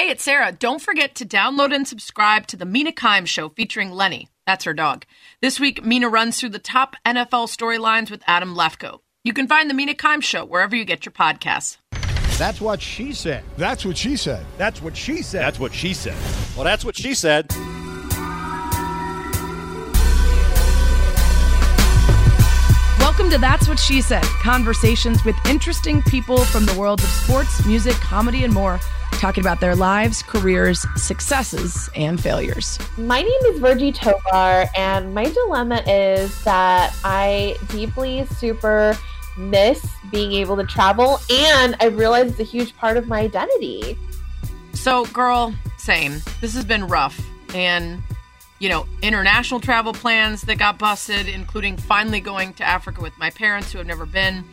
[0.00, 0.50] Hey, it's Sarah.
[0.50, 4.30] Don't forget to download and subscribe to the Mina Kimes Show featuring Lenny.
[4.46, 5.04] That's her dog.
[5.42, 9.00] This week, Mina runs through the top NFL storylines with Adam Lefkoe.
[9.24, 11.76] You can find the Mina Kimes Show wherever you get your podcasts.
[12.38, 13.44] That's what she said.
[13.58, 14.46] That's what she said.
[14.56, 15.42] That's what she said.
[15.42, 16.16] That's what she said.
[16.56, 17.50] Well, that's what she said.
[23.30, 27.64] Welcome to That's What She Said conversations with interesting people from the worlds of sports,
[27.64, 28.80] music, comedy, and more,
[29.20, 32.76] talking about their lives, careers, successes, and failures.
[32.98, 38.98] My name is Virgie Tovar, and my dilemma is that I deeply super
[39.38, 43.96] miss being able to travel, and I realize it's a huge part of my identity.
[44.72, 46.20] So, girl, same.
[46.40, 47.24] This has been rough.
[47.54, 48.02] And
[48.60, 53.30] you know, international travel plans that got busted, including finally going to Africa with my
[53.30, 54.44] parents who have never been,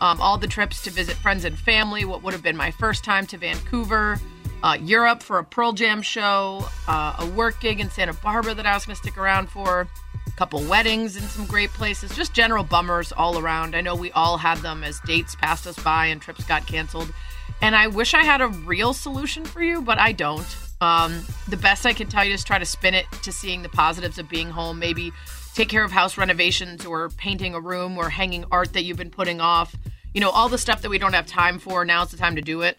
[0.00, 3.04] um, all the trips to visit friends and family, what would have been my first
[3.04, 4.18] time to Vancouver,
[4.64, 8.66] uh, Europe for a Pearl Jam show, uh, a work gig in Santa Barbara that
[8.66, 9.86] I was going to stick around for,
[10.26, 13.76] a couple weddings in some great places, just general bummers all around.
[13.76, 17.12] I know we all had them as dates passed us by and trips got canceled.
[17.60, 20.56] And I wish I had a real solution for you, but I don't.
[20.82, 23.68] Um, the best I can tell you is try to spin it to seeing the
[23.68, 24.80] positives of being home.
[24.80, 25.12] Maybe
[25.54, 29.10] take care of house renovations or painting a room or hanging art that you've been
[29.10, 29.76] putting off.
[30.12, 31.84] You know, all the stuff that we don't have time for.
[31.84, 32.78] Now's the time to do it.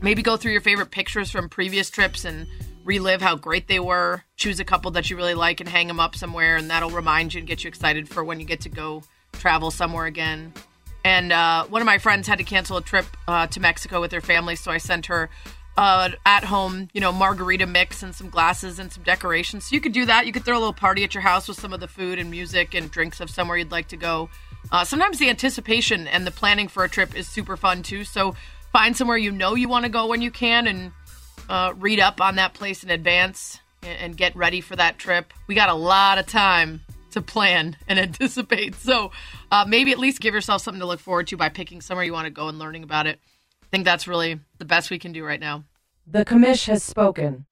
[0.00, 2.46] Maybe go through your favorite pictures from previous trips and
[2.82, 4.24] relive how great they were.
[4.36, 7.34] Choose a couple that you really like and hang them up somewhere, and that'll remind
[7.34, 10.52] you and get you excited for when you get to go travel somewhere again.
[11.04, 14.12] And uh, one of my friends had to cancel a trip uh, to Mexico with
[14.12, 15.28] her family, so I sent her
[15.76, 19.66] uh, at home, you know, margarita mix and some glasses and some decorations.
[19.66, 20.26] So you could do that.
[20.26, 22.30] You could throw a little party at your house with some of the food and
[22.30, 24.30] music and drinks of somewhere you'd like to go.
[24.70, 28.04] Uh, sometimes the anticipation and the planning for a trip is super fun too.
[28.04, 28.36] So
[28.72, 30.92] find somewhere you know you want to go when you can and
[31.48, 35.32] uh, read up on that place in advance and, and get ready for that trip.
[35.48, 38.76] We got a lot of time to plan and anticipate.
[38.76, 39.10] So
[39.50, 42.12] uh, maybe at least give yourself something to look forward to by picking somewhere you
[42.12, 43.18] want to go and learning about it
[43.74, 45.64] think that's really the best we can do right now.
[46.06, 47.44] The commish has spoken.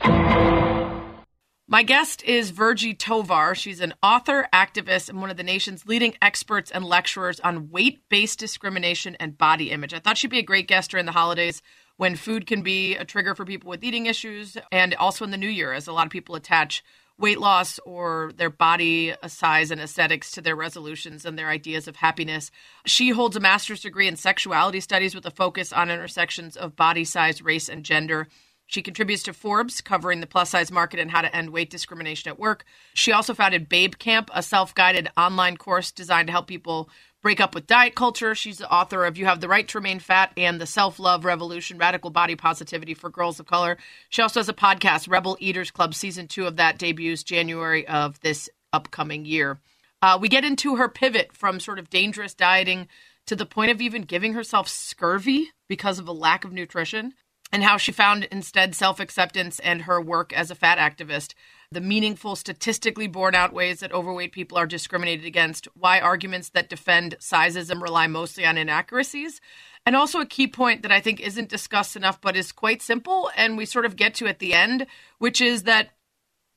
[1.66, 3.56] My guest is Virgie Tovar.
[3.56, 8.08] She's an author, activist, and one of the nation's leading experts and lecturers on weight
[8.08, 9.92] based discrimination and body image.
[9.92, 11.60] I thought she'd be a great guest during the holidays
[11.96, 15.36] when food can be a trigger for people with eating issues, and also in the
[15.36, 16.84] new year, as a lot of people attach
[17.18, 21.96] weight loss or their body size and aesthetics to their resolutions and their ideas of
[21.96, 22.50] happiness.
[22.86, 27.04] She holds a master's degree in sexuality studies with a focus on intersections of body
[27.04, 28.28] size, race, and gender.
[28.66, 32.30] She contributes to Forbes, covering the plus size market and how to end weight discrimination
[32.30, 32.64] at work.
[32.94, 36.88] She also founded Babe Camp, a self guided online course designed to help people
[37.22, 38.34] break up with diet culture.
[38.34, 41.24] She's the author of You Have the Right to Remain Fat and The Self Love
[41.24, 43.78] Revolution Radical Body Positivity for Girls of Color.
[44.10, 45.94] She also has a podcast, Rebel Eaters Club.
[45.94, 49.60] Season two of that debuts January of this upcoming year.
[50.02, 52.88] Uh, we get into her pivot from sort of dangerous dieting
[53.26, 57.14] to the point of even giving herself scurvy because of a lack of nutrition
[57.52, 61.34] and how she found instead self acceptance and her work as a fat activist
[61.72, 66.68] the meaningful, statistically borne out ways that overweight people are discriminated against, why arguments that
[66.68, 69.40] defend sizeism rely mostly on inaccuracies,
[69.84, 73.30] and also a key point that I think isn't discussed enough but is quite simple
[73.36, 74.86] and we sort of get to at the end,
[75.18, 75.90] which is that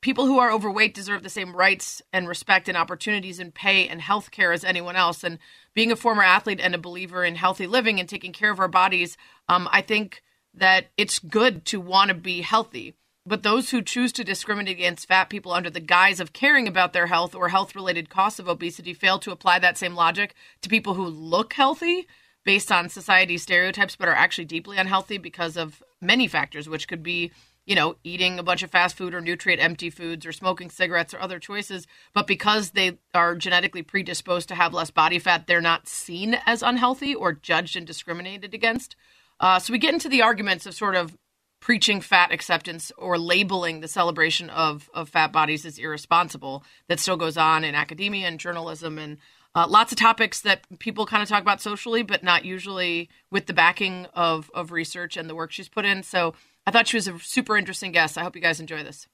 [0.02, 4.02] people who are overweight deserve the same rights and respect and opportunities and pay and
[4.02, 5.24] health care as anyone else.
[5.24, 5.40] And
[5.74, 8.68] being a former athlete and a believer in healthy living and taking care of our
[8.68, 9.18] bodies,
[9.50, 10.22] um, I think
[10.56, 12.96] that it's good to want to be healthy.
[13.28, 16.94] But those who choose to discriminate against fat people under the guise of caring about
[16.94, 20.70] their health or health related costs of obesity fail to apply that same logic to
[20.70, 22.08] people who look healthy
[22.44, 27.02] based on society stereotypes but are actually deeply unhealthy because of many factors, which could
[27.02, 27.32] be,
[27.66, 31.12] you know, eating a bunch of fast food or nutrient empty foods or smoking cigarettes
[31.12, 31.88] or other choices.
[32.14, 36.62] But because they are genetically predisposed to have less body fat, they're not seen as
[36.62, 38.96] unhealthy or judged and discriminated against.
[39.40, 41.16] Uh, so we get into the arguments of sort of
[41.60, 47.18] preaching fat acceptance or labeling the celebration of, of fat bodies as irresponsible that still
[47.18, 49.18] goes on in academia and journalism and
[49.56, 53.46] uh, lots of topics that people kind of talk about socially, but not usually with
[53.46, 56.04] the backing of, of research and the work she's put in.
[56.04, 56.36] So
[56.68, 58.18] I thought she was a super interesting guest.
[58.18, 59.08] I hope you guys enjoy this.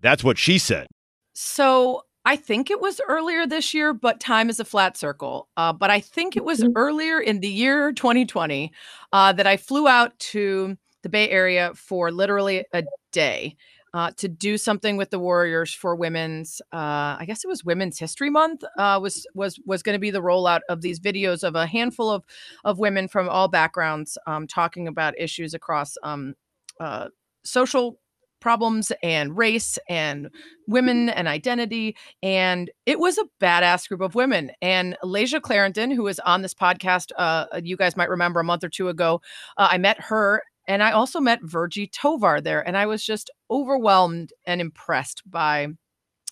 [0.00, 0.86] That's what she said.
[1.34, 5.48] So I think it was earlier this year, but time is a flat circle.
[5.56, 6.72] Uh, but I think it was mm-hmm.
[6.76, 8.72] earlier in the year 2020
[9.12, 13.56] uh, that I flew out to the Bay Area for literally a day
[13.94, 16.60] uh, to do something with the Warriors for Women's.
[16.72, 18.64] Uh, I guess it was Women's History Month.
[18.78, 22.10] Uh, was was was going to be the rollout of these videos of a handful
[22.10, 22.24] of
[22.64, 26.34] of women from all backgrounds um, talking about issues across um,
[26.78, 27.08] uh,
[27.44, 27.98] social
[28.40, 30.30] problems and race and
[30.66, 31.96] women and identity.
[32.22, 34.50] And it was a badass group of women.
[34.62, 38.64] And Layshia Clarendon, who was on this podcast, uh, you guys might remember a month
[38.64, 39.20] or two ago,
[39.56, 40.42] uh, I met her.
[40.66, 42.66] And I also met Virgie Tovar there.
[42.66, 45.68] And I was just overwhelmed and impressed by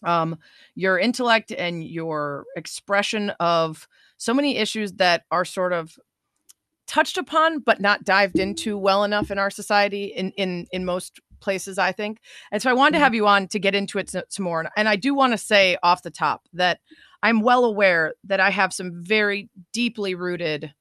[0.04, 0.38] um,
[0.74, 5.96] your intellect and your expression of so many issues that are sort of
[6.86, 11.20] touched upon but not dived into well enough in our society in in in most
[11.40, 12.20] places, I think.
[12.52, 13.04] And so I wanted to mm-hmm.
[13.04, 14.68] have you on to get into it some more.
[14.76, 16.80] And I do want to say off the top that
[17.22, 20.72] I'm well aware that I have some very deeply rooted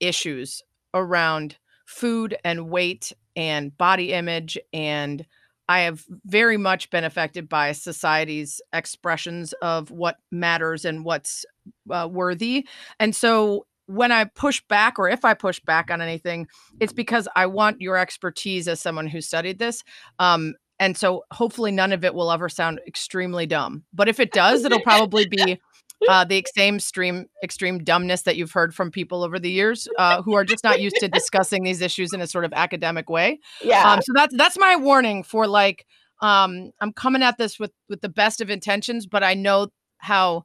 [0.00, 0.62] issues
[0.94, 1.56] around
[1.86, 5.24] food and weight and body image and
[5.68, 11.44] I have very much been affected by society's expressions of what matters and what's
[11.90, 12.66] uh, worthy.
[12.98, 16.46] And so when I push back or if I push back on anything,
[16.78, 19.82] it's because I want your expertise as someone who studied this.
[20.18, 23.84] Um, and so hopefully none of it will ever sound extremely dumb.
[23.94, 25.58] But if it does, it'll probably be
[26.08, 30.20] uh, the same extreme extreme dumbness that you've heard from people over the years uh,
[30.22, 33.40] who are just not used to discussing these issues in a sort of academic way.
[33.62, 33.90] Yeah.
[33.90, 35.86] Um, so that's that's my warning for like
[36.20, 40.44] um, I'm coming at this with with the best of intentions, but I know how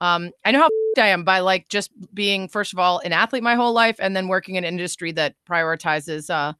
[0.00, 0.68] um, I know how
[0.98, 4.14] I am by like just being, first of all, an athlete my whole life and
[4.16, 6.54] then working in an industry that prioritizes uh,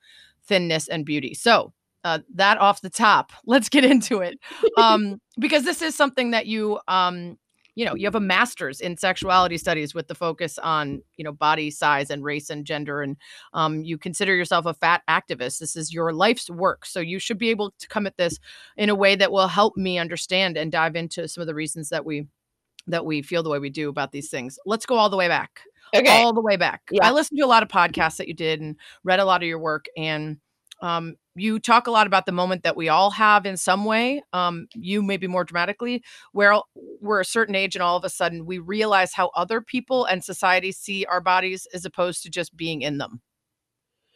[0.46, 1.34] thinness and beauty.
[1.34, 1.72] So,
[2.04, 4.38] uh, that off the top, let's get into it.
[4.76, 7.38] Um, because this is something that you, um,
[7.74, 11.32] you know, you have a master's in sexuality studies with the focus on, you know,
[11.32, 13.02] body size and race and gender.
[13.02, 13.16] And
[13.52, 15.58] um, you consider yourself a fat activist.
[15.58, 16.86] This is your life's work.
[16.86, 18.38] So you should be able to come at this
[18.76, 21.88] in a way that will help me understand and dive into some of the reasons
[21.88, 22.26] that we
[22.86, 24.58] that we feel the way we do about these things.
[24.66, 25.60] Let's go all the way back.
[25.94, 26.22] Okay.
[26.22, 26.82] All the way back.
[26.90, 27.06] Yeah.
[27.06, 29.48] I listened to a lot of podcasts that you did and read a lot of
[29.48, 30.38] your work and
[30.82, 34.22] um, you talk a lot about the moment that we all have in some way
[34.32, 36.02] um, you maybe more dramatically
[36.32, 36.60] where
[37.00, 40.22] we're a certain age and all of a sudden we realize how other people and
[40.22, 43.20] society see our bodies as opposed to just being in them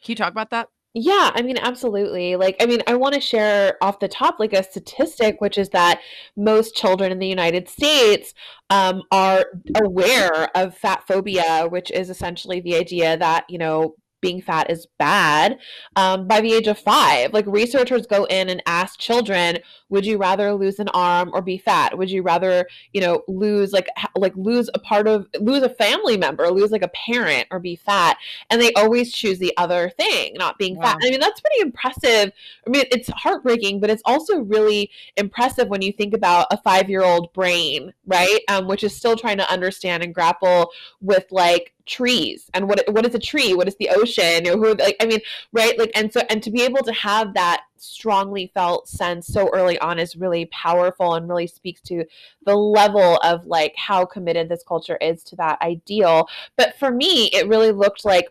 [0.03, 2.35] can you talk about that yeah, I mean, absolutely.
[2.35, 5.69] Like, I mean, I want to share off the top, like, a statistic, which is
[5.69, 6.01] that
[6.35, 8.33] most children in the United States
[8.71, 9.45] um, are
[9.75, 14.87] aware of fat phobia, which is essentially the idea that, you know, being fat is
[14.97, 15.57] bad
[15.95, 17.33] um, by the age of five.
[17.33, 21.57] Like researchers go in and ask children, would you rather lose an arm or be
[21.57, 21.97] fat?
[21.97, 26.17] Would you rather, you know, lose like like lose a part of lose a family
[26.17, 28.17] member, lose like a parent or be fat?
[28.49, 30.83] And they always choose the other thing, not being wow.
[30.83, 30.97] fat.
[31.03, 32.31] I mean, that's pretty impressive.
[32.65, 36.89] I mean, it's heartbreaking, but it's also really impressive when you think about a five
[36.89, 38.39] year old brain, right?
[38.47, 40.71] Um, which is still trying to understand and grapple
[41.01, 43.53] with like trees and what what is a tree?
[43.53, 44.47] What is the ocean?
[44.47, 45.19] Or who like i mean
[45.51, 45.77] right?
[45.77, 49.79] Like and so and to be able to have that strongly felt sense so early
[49.79, 52.05] on is really powerful and really speaks to
[52.45, 56.27] the level of like how committed this culture is to that ideal.
[56.57, 58.27] But for me it really looked like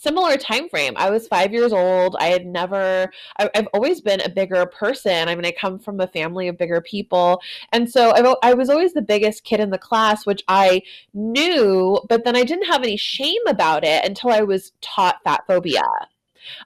[0.00, 2.16] similar time frame i was five years old.
[2.18, 5.28] I had never I, have always been a bigger person.
[5.28, 7.40] I mean i come from a family of bigger people.
[7.72, 10.82] And so I've, i was always the biggest kid in the class which i
[11.14, 15.44] knew but then i didn't have any shame about it until i was taught fat
[15.46, 15.82] phobia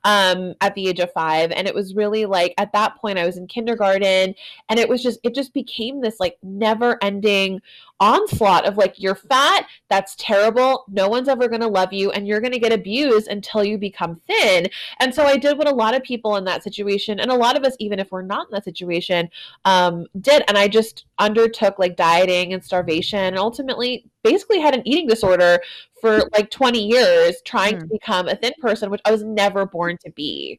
[0.04, 1.50] um, at the age of five.
[1.52, 4.34] And it was really like at that point, I was in kindergarten
[4.68, 7.60] and it was just, it just became this like never ending
[8.02, 12.26] onslaught of like you're fat that's terrible no one's ever going to love you and
[12.26, 14.66] you're going to get abused until you become thin.
[14.98, 17.56] And so i did what a lot of people in that situation and a lot
[17.56, 19.30] of us even if we're not in that situation
[19.64, 20.42] um, did.
[20.48, 25.60] And i just undertook like dieting and starvation and ultimately basically had an eating disorder
[26.00, 27.80] for like 20 years trying mm.
[27.80, 30.58] to become a thin person which i was never born to be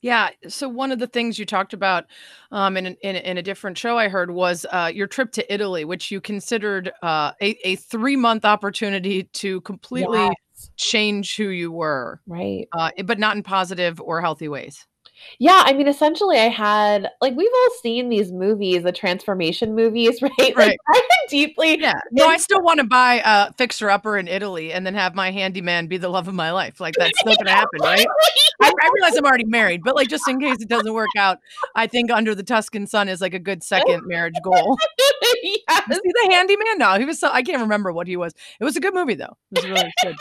[0.00, 0.30] yeah.
[0.48, 2.06] So one of the things you talked about
[2.50, 5.84] um, in, in, in a different show I heard was uh, your trip to Italy,
[5.84, 10.70] which you considered uh, a, a three month opportunity to completely yes.
[10.76, 12.66] change who you were, right?
[12.72, 14.86] Uh, but not in positive or healthy ways.
[15.38, 20.20] Yeah, I mean, essentially, I had like we've all seen these movies, the transformation movies,
[20.22, 20.30] right?
[20.60, 20.70] Right.
[20.70, 21.00] Like, I
[21.30, 21.80] deeply.
[21.80, 21.94] Yeah.
[22.10, 25.30] No, I still want to buy a fixer upper in Italy and then have my
[25.30, 26.80] handyman be the love of my life.
[26.80, 28.06] Like that's still gonna happen, right?
[28.60, 31.38] I, I, realize I'm already married, but like just in case it doesn't work out,
[31.74, 34.76] I think under the Tuscan sun is like a good second marriage goal.
[35.42, 35.84] yes.
[35.88, 36.78] See the handyman?
[36.78, 38.34] No, he was so I can't remember what he was.
[38.60, 39.36] It was a good movie though.
[39.52, 40.16] It was really good.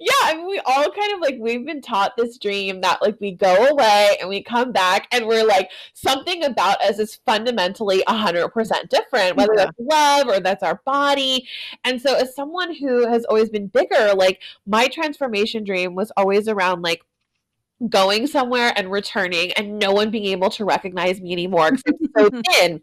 [0.00, 3.20] Yeah, I mean, we all kind of like we've been taught this dream that like
[3.20, 8.02] we go away and we come back and we're like something about us is fundamentally
[8.08, 9.64] 100% different, whether yeah.
[9.66, 11.46] that's love or that's our body.
[11.84, 16.48] And so, as someone who has always been bigger, like my transformation dream was always
[16.48, 17.02] around like
[17.88, 22.30] going somewhere and returning and no one being able to recognize me anymore because I'm
[22.30, 22.82] so thin.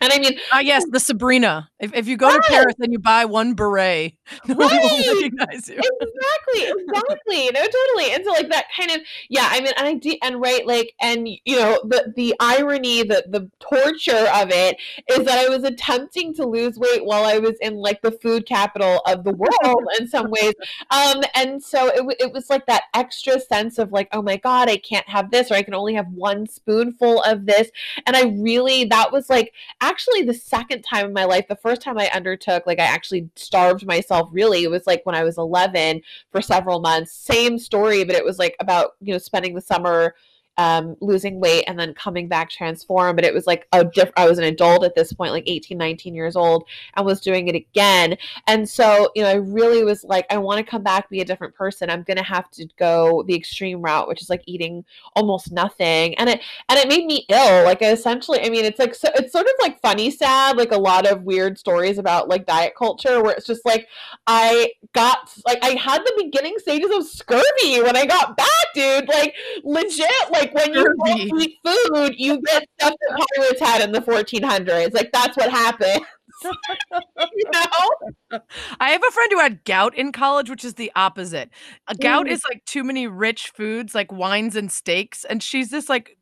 [0.00, 1.68] And I mean, uh, yes, the Sabrina.
[1.78, 2.42] If, if you go right.
[2.42, 4.14] to Paris and you buy one beret,
[4.48, 4.82] nobody right.
[4.82, 5.76] will recognize you.
[5.76, 7.50] Exactly, exactly.
[7.52, 8.14] no, totally.
[8.14, 9.48] And so, like that kind of, yeah.
[9.50, 13.24] I mean, and I do, and right, like, and you know, the the irony, the
[13.28, 14.76] the torture of it
[15.10, 18.46] is that I was attempting to lose weight while I was in like the food
[18.46, 20.54] capital of the world in some ways.
[20.90, 24.70] Um, and so it it was like that extra sense of like, oh my god,
[24.70, 27.70] I can't have this, or I can only have one spoonful of this.
[28.06, 29.52] And I really, that was like
[29.90, 31.48] actually the second time in my life.
[31.48, 34.62] The first time I undertook, like I actually starved myself really.
[34.62, 37.12] It was like when I was 11 for several months.
[37.12, 40.14] Same story, but it was like about, you know, spending the summer
[40.56, 43.16] um, losing weight and then coming back transformed.
[43.16, 45.78] But it was like a diff- I was an adult at this point, like 18,
[45.78, 46.64] 19 years old,
[46.96, 48.16] and was doing it again.
[48.46, 51.24] And so, you know, I really was like, I want to come back, be a
[51.24, 51.90] different person.
[51.90, 54.84] I'm gonna have to go the extreme route, which is like eating
[55.16, 56.14] almost nothing.
[56.16, 57.64] And it and it made me ill.
[57.64, 60.78] Like essentially, I mean, it's like so it's sort of like funny sad, like a
[60.78, 63.88] lot of weird stories about like diet culture where it's just like
[64.26, 69.08] I got like I had the beginning stages of scurvy when I got back, dude.
[69.08, 73.92] Like legit, like like when you eat food, you get stuff that pirates had in
[73.92, 74.94] the 1400s.
[74.94, 76.04] Like that's what happened.
[76.44, 78.40] you know?
[78.80, 81.50] I have a friend who had gout in college, which is the opposite.
[81.88, 82.30] A gout mm.
[82.30, 86.16] is like too many rich foods, like wines and steaks, and she's this like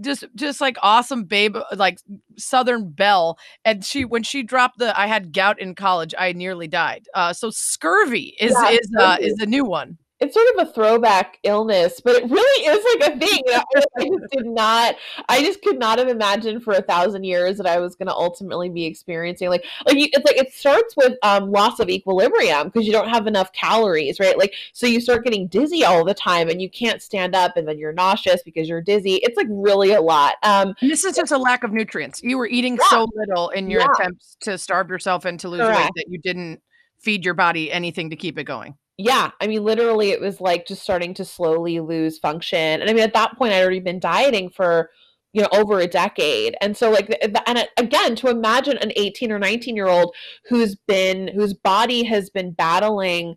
[0.00, 1.98] just just like awesome babe like
[2.38, 6.66] southern belle and she when she dropped the i had gout in college i nearly
[6.66, 10.68] died uh so scurvy is yeah, is uh is a new one it's sort of
[10.68, 13.42] a throwback illness, but it really is like a thing.
[13.48, 13.62] I,
[13.98, 14.94] I just did not,
[15.28, 18.14] I just could not have imagined for a thousand years that I was going to
[18.14, 22.68] ultimately be experiencing like, like you, it's like it starts with um, loss of equilibrium
[22.68, 24.38] because you don't have enough calories, right?
[24.38, 27.66] Like, so you start getting dizzy all the time and you can't stand up and
[27.66, 29.14] then you're nauseous because you're dizzy.
[29.16, 30.36] It's like really a lot.
[30.44, 32.22] Um, this is just a lack of nutrients.
[32.22, 32.88] You were eating yeah.
[32.90, 33.88] so little in your yeah.
[33.98, 35.80] attempts to starve yourself and to lose Correct.
[35.80, 36.62] weight that you didn't
[37.00, 40.66] feed your body anything to keep it going yeah, I mean, literally, it was like
[40.66, 42.80] just starting to slowly lose function.
[42.80, 44.90] And I mean, at that point, I'd already been dieting for,
[45.32, 46.56] you know, over a decade.
[46.60, 47.12] And so, like,
[47.46, 50.14] and again, to imagine an 18 or 19 year old
[50.48, 53.36] who's been, whose body has been battling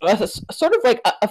[0.00, 1.30] uh, sort of like a, a,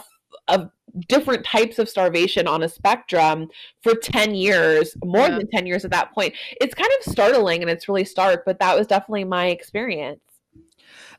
[0.49, 0.71] a
[1.07, 3.47] different types of starvation on a spectrum
[3.81, 5.37] for 10 years, more yeah.
[5.37, 6.35] than 10 years at that point.
[6.61, 10.21] It's kind of startling and it's really stark, but that was definitely my experience.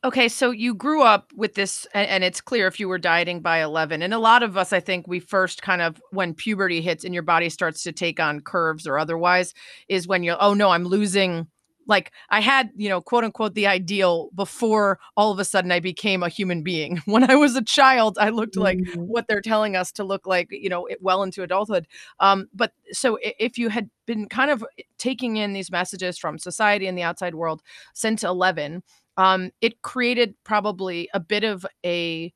[0.04, 3.62] Okay, so you grew up with this, and, it's clear if you were dieting by
[3.62, 4.00] 11.
[4.02, 7.12] And a lot of us, I think, we first kind of, when puberty hits and
[7.12, 9.54] your body starts to take on curves or otherwise,
[9.88, 11.48] is when you're, oh no, I'm losing.
[11.86, 15.80] Like I had, you know, quote unquote, the ideal before all of a sudden I
[15.80, 16.98] became a human being.
[17.06, 19.00] When I was a child, I looked like mm-hmm.
[19.00, 21.88] what they're telling us to look like, you know, well into adulthood.
[22.20, 24.64] Um, but so if you had been kind of
[24.98, 27.62] taking in these messages from society and the outside world
[27.94, 28.82] since 11,
[29.18, 32.32] um, it created probably a bit of a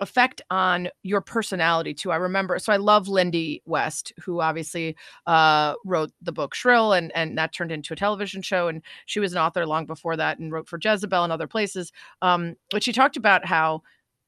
[0.00, 2.10] effect on your personality too.
[2.10, 4.96] I remember, so I love Lindy West, who obviously
[5.26, 8.66] uh, wrote the book Shrill, and and that turned into a television show.
[8.66, 11.92] And she was an author long before that, and wrote for Jezebel and other places.
[12.22, 13.82] Um, but she talked about how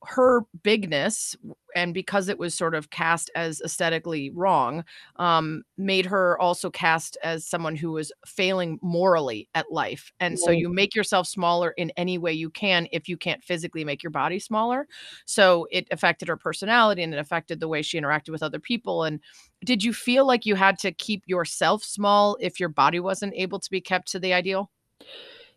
[0.06, 1.36] her bigness
[1.74, 4.84] and because it was sort of cast as aesthetically wrong
[5.16, 10.12] um, made her also cast as someone who was failing morally at life.
[10.20, 13.84] And so you make yourself smaller in any way you can if you can't physically
[13.84, 14.86] make your body smaller.
[15.24, 19.04] So it affected her personality and it affected the way she interacted with other people.
[19.04, 19.20] And
[19.64, 23.58] did you feel like you had to keep yourself small if your body wasn't able
[23.58, 24.70] to be kept to the ideal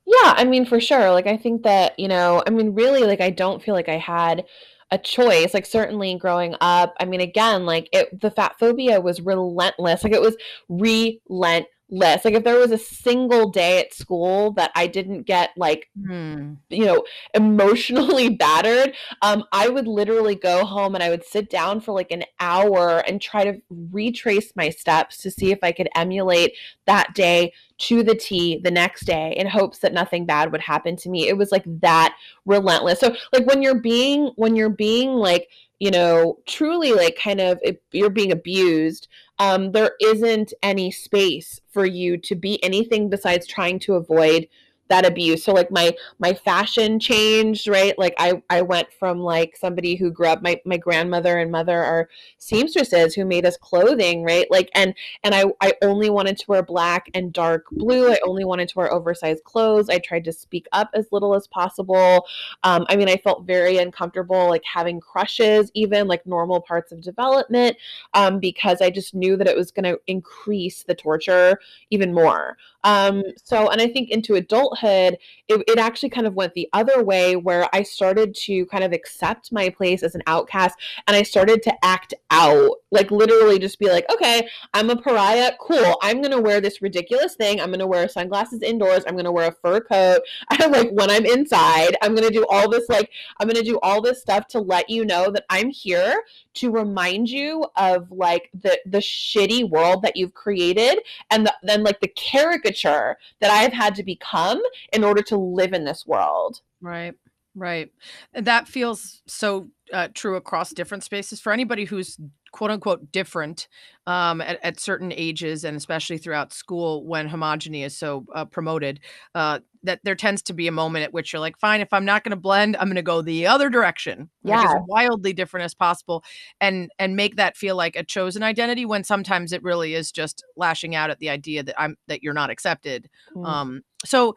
[0.08, 1.12] yeah, I mean, for sure.
[1.12, 3.98] Like, I think that, you know, I mean, really, like, I don't feel like I
[3.98, 4.46] had
[4.90, 5.54] a choice.
[5.54, 10.04] Like, certainly growing up, I mean, again, like, it, the fat phobia was relentless.
[10.06, 10.38] Like, it was
[10.70, 12.26] relentless list.
[12.26, 16.54] Like if there was a single day at school that I didn't get like hmm.
[16.70, 17.04] you know
[17.34, 22.12] emotionally battered, um I would literally go home and I would sit down for like
[22.12, 26.54] an hour and try to retrace my steps to see if I could emulate
[26.86, 30.96] that day to the T the next day in hopes that nothing bad would happen
[30.98, 31.28] to me.
[31.28, 32.16] It was like that
[32.46, 33.00] relentless.
[33.00, 37.62] So like when you're being when you're being like you know truly like kind of
[37.92, 39.08] you're being abused
[39.40, 44.48] um, there isn't any space for you to be anything besides trying to avoid
[44.90, 45.44] that abuse.
[45.44, 47.98] So like my my fashion changed right?
[47.98, 51.84] Like i i went from like somebody who grew up my my grandmother and mother
[51.84, 54.48] are seamstresses who made us clothing right?
[54.50, 58.12] Like and and i i only wanted to wear black and dark blue.
[58.12, 59.90] I only wanted to wear oversized clothes.
[59.90, 62.26] I tried to speak up as little as possible.
[62.64, 67.02] Um, i mean i felt very uncomfortable like having crushes even like normal parts of
[67.02, 67.78] development
[68.14, 72.58] um, because i just knew that it was going to increase the torture even more.
[72.84, 77.04] Um, so, and I think into adulthood, it, it actually kind of went the other
[77.04, 81.24] way where I started to kind of accept my place as an outcast and I
[81.24, 85.54] started to act out, like literally just be like, okay, I'm a pariah.
[85.60, 85.98] Cool.
[86.02, 87.62] I'm going to wear this ridiculous thing.
[87.62, 89.04] I'm going to wear sunglasses indoors.
[89.08, 90.22] I'm going to wear a fur coat.
[90.50, 93.70] I'm like, when I'm inside, I'm going to do all this, like, I'm going to
[93.70, 96.22] do all this stuff to let you know that I'm here
[96.58, 101.00] to remind you of like the the shitty world that you've created
[101.32, 104.62] and the, then like the caricature that I've had to become
[104.94, 106.62] in order to live in this world.
[106.82, 107.14] Right.
[107.56, 107.92] Right.
[108.34, 112.20] That feels so uh, true across different spaces for anybody who's
[112.58, 113.68] quote unquote different
[114.08, 119.00] um, at, at, certain ages and especially throughout school when homogeny is so uh, promoted
[119.36, 122.04] uh, that there tends to be a moment at which you're like fine if i'm
[122.04, 125.66] not going to blend i'm going to go the other direction yeah as wildly different
[125.66, 126.24] as possible
[126.60, 130.44] and and make that feel like a chosen identity when sometimes it really is just
[130.56, 133.46] lashing out at the idea that i'm that you're not accepted mm.
[133.46, 134.36] um so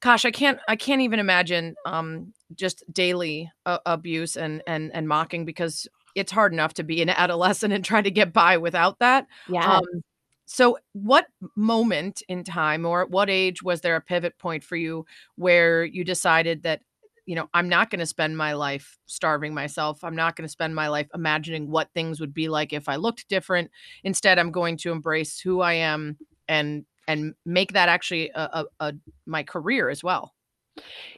[0.00, 5.08] gosh i can't i can't even imagine um just daily uh, abuse and and and
[5.08, 8.98] mocking because it's hard enough to be an adolescent and try to get by without
[8.98, 9.26] that.
[9.48, 9.76] Yeah.
[9.76, 10.02] Um,
[10.46, 11.26] so, what
[11.56, 15.84] moment in time or at what age was there a pivot point for you where
[15.84, 16.82] you decided that,
[17.24, 20.02] you know, I'm not going to spend my life starving myself.
[20.02, 22.96] I'm not going to spend my life imagining what things would be like if I
[22.96, 23.70] looked different.
[24.04, 28.64] Instead, I'm going to embrace who I am and and make that actually a, a,
[28.80, 28.92] a
[29.26, 30.31] my career as well.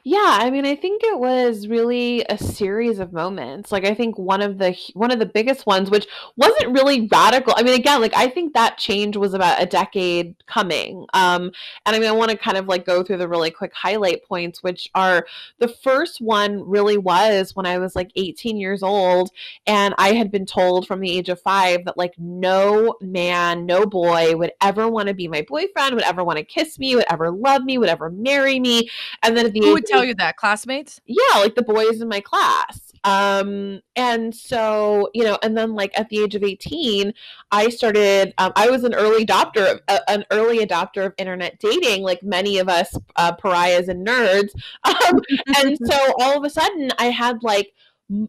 [0.03, 3.71] Yeah, I mean, I think it was really a series of moments.
[3.71, 7.53] Like I think one of the one of the biggest ones which wasn't really radical.
[7.57, 11.05] I mean, again, like I think that change was about a decade coming.
[11.13, 11.51] Um
[11.85, 14.23] and I mean, I want to kind of like go through the really quick highlight
[14.25, 15.25] points which are
[15.59, 19.31] the first one really was when I was like 18 years old
[19.65, 23.85] and I had been told from the age of 5 that like no man, no
[23.87, 27.05] boy would ever want to be my boyfriend, would ever want to kiss me, would
[27.09, 28.89] ever love me, would ever marry me.
[29.23, 30.37] And then the Who would tell you that?
[30.37, 30.99] Classmates?
[31.05, 32.85] Yeah, like the boys in my class.
[33.05, 37.13] Um, and so, you know, and then like at the age of 18,
[37.51, 41.59] I started, um, I was an early adopter, of, uh, an early adopter of internet
[41.59, 44.49] dating, like many of us uh, pariahs and nerds.
[44.85, 45.19] Um,
[45.59, 47.73] and so all of a sudden I had like,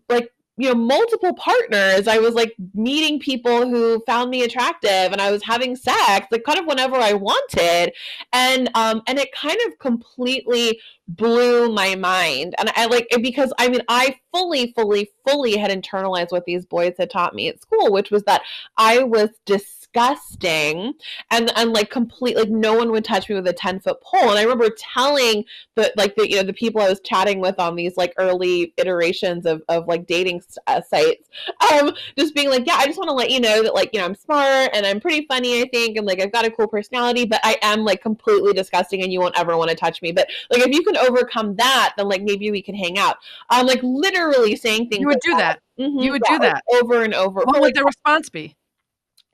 [0.09, 2.09] like you know multiple partners.
[2.09, 6.45] I was like meeting people who found me attractive and i was having sex like
[6.45, 7.93] kind of whenever i wanted.
[8.33, 12.55] And um and it kind of completely blew my mind.
[12.59, 16.95] And i like because i mean i fully fully fully had internalized what these boys
[16.99, 18.43] had taught me at school which was that
[18.77, 20.93] i was dis disgusting
[21.31, 24.31] and and like complete like no one would touch me with a 10 foot pole.
[24.31, 27.59] And i remember telling the like the you know the people i was chatting with
[27.59, 31.29] on these like early iterations of, of like dating uh, sites
[31.73, 33.99] um just being like yeah i just want to let you know that like you
[33.99, 36.69] know i'm smart and i'm pretty funny i think and like i've got a cool
[36.69, 40.13] personality but i am like completely disgusting and you won't ever want to touch me.
[40.13, 43.17] But like if you can overcome that then like maybe we can hang out.
[43.51, 45.83] Um like literally saying things you would like do that, that.
[45.83, 46.63] Mm-hmm, you would yeah, do that.
[46.71, 48.57] like, over and over what would like, the response be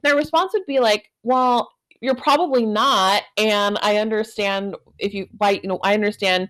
[0.02, 3.22] their response would be like, well, you're probably not.
[3.36, 6.48] And I understand if you, why, you know, I understand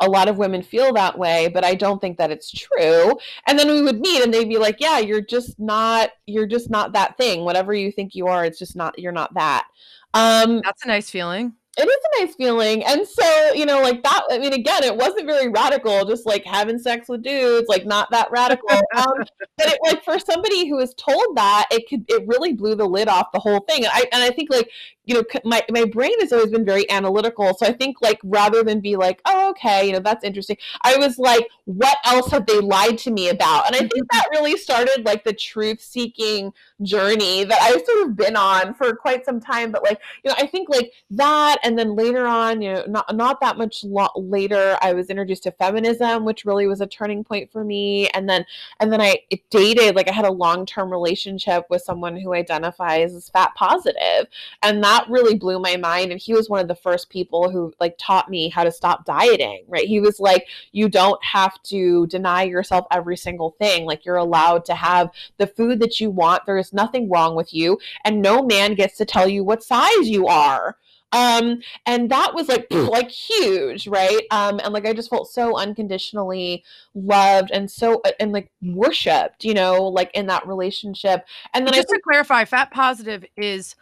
[0.00, 3.16] a lot of women feel that way, but I don't think that it's true.
[3.46, 6.70] And then we would meet and they'd be like, yeah, you're just not, you're just
[6.70, 7.44] not that thing.
[7.44, 9.66] Whatever you think you are, it's just not, you're not that.
[10.14, 12.84] Um, That's a nice feeling it is a nice feeling.
[12.84, 16.44] And so, you know, like that, I mean, again, it wasn't very radical, just like
[16.44, 18.68] having sex with dudes, like not that radical.
[18.94, 19.24] Um,
[19.58, 22.86] but it, like for somebody who was told that, it could, it really blew the
[22.86, 23.84] lid off the whole thing.
[23.84, 24.70] And I, and I think like,
[25.04, 27.54] you know, my, my brain has always been very analytical.
[27.58, 30.96] So I think like rather than be like, oh, okay, you know, that's interesting, I
[30.96, 33.66] was like, what else have they lied to me about?
[33.66, 33.88] And I mm-hmm.
[33.88, 38.74] think that really started like the truth seeking journey that I've sort of been on
[38.74, 39.70] for quite some time.
[39.72, 43.14] But like, you know, I think like that and then later on, you know, not
[43.14, 47.24] not that much lo- later, I was introduced to feminism, which really was a turning
[47.24, 48.08] point for me.
[48.10, 48.44] And then
[48.80, 49.18] and then I
[49.50, 54.26] dated, like I had a long term relationship with someone who identifies as fat positive,
[54.62, 56.12] and that really blew my mind.
[56.12, 59.04] And he was one of the first people who like taught me how to stop
[59.04, 59.64] dieting.
[59.68, 59.86] Right?
[59.86, 63.84] He was like, you don't have to deny yourself every single thing.
[63.84, 66.46] Like you're allowed to have the food that you want.
[66.46, 70.08] There is nothing wrong with you, and no man gets to tell you what size
[70.08, 70.76] you are.
[71.14, 74.22] Um, and that was like like huge, right?
[74.30, 79.44] Um, and like I just felt so unconditionally loved and so uh, and like worshipped,
[79.44, 81.24] you know, like in that relationship.
[81.54, 83.76] And then just I to clarify, fat positive is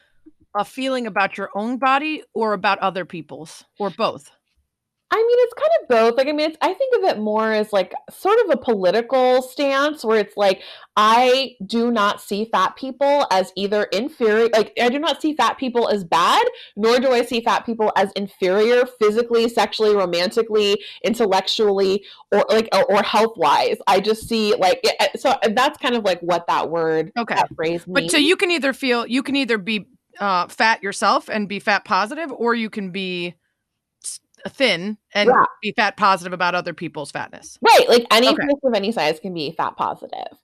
[0.55, 4.31] a feeling about your own body or about other people's or both.
[5.15, 6.17] I mean, it's kind of both.
[6.17, 9.43] Like, I mean, it's, I think of it more as like sort of a political
[9.43, 10.63] stance where it's like,
[10.97, 15.59] I do not see fat people as either inferior, like, I do not see fat
[15.59, 16.43] people as bad,
[16.77, 22.85] nor do I see fat people as inferior physically, sexually, romantically, intellectually, or like, or,
[22.91, 23.77] or health wise.
[23.87, 27.35] I just see like, it, so that's kind of like what that word, Okay.
[27.35, 28.07] that phrase means.
[28.07, 29.87] But so you can either feel you can either be
[30.21, 33.35] uh, fat yourself and be fat positive, or you can be
[34.49, 35.45] thin and Yeah.
[35.63, 37.59] be fat positive about other people's fatness.
[37.63, 38.43] Right, like any Okay.
[38.43, 40.37] person of any size can be fat positive.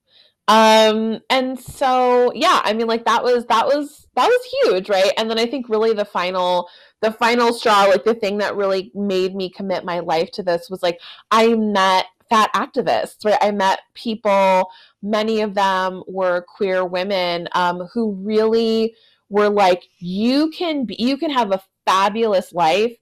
[0.47, 5.13] Um and so yeah, I mean like that was that was that was huge, right?
[5.19, 6.69] And then I think really the final
[7.03, 10.71] the final straw, like the thing that really made me commit my life to this
[10.71, 11.01] was like
[11.31, 13.39] I met fat activists, right?
[13.43, 14.71] I met people,
[15.03, 18.95] many of them were queer women um, who really
[19.29, 22.97] were like, you can be, you can have a fabulous life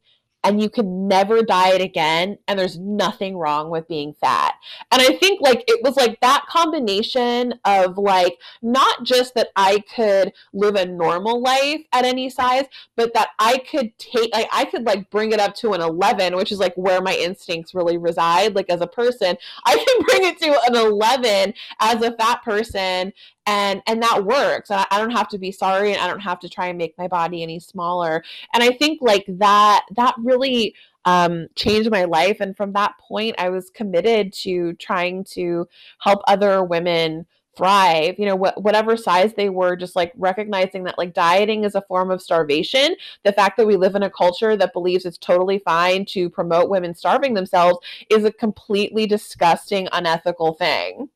[0.46, 4.54] and you can never diet again and there's nothing wrong with being fat.
[4.92, 9.82] And i think like it was like that combination of like not just that i
[9.94, 14.64] could live a normal life at any size but that i could take like i
[14.64, 17.98] could like bring it up to an 11 which is like where my instincts really
[17.98, 18.54] reside.
[18.54, 19.36] Like as a person
[19.66, 23.12] i can bring it to an 11 as a fat person
[23.46, 24.70] and and that works.
[24.70, 26.78] And I, I don't have to be sorry and i don't have to try and
[26.78, 28.22] make my body any smaller.
[28.52, 32.38] And i think like that that really um, changed my life.
[32.40, 35.68] And from that point i was committed to trying to
[36.00, 38.16] help other women thrive.
[38.18, 41.82] You know wh- whatever size they were just like recognizing that like dieting is a
[41.82, 42.96] form of starvation.
[43.24, 46.68] The fact that we live in a culture that believes it's totally fine to promote
[46.68, 47.78] women starving themselves
[48.10, 51.08] is a completely disgusting unethical thing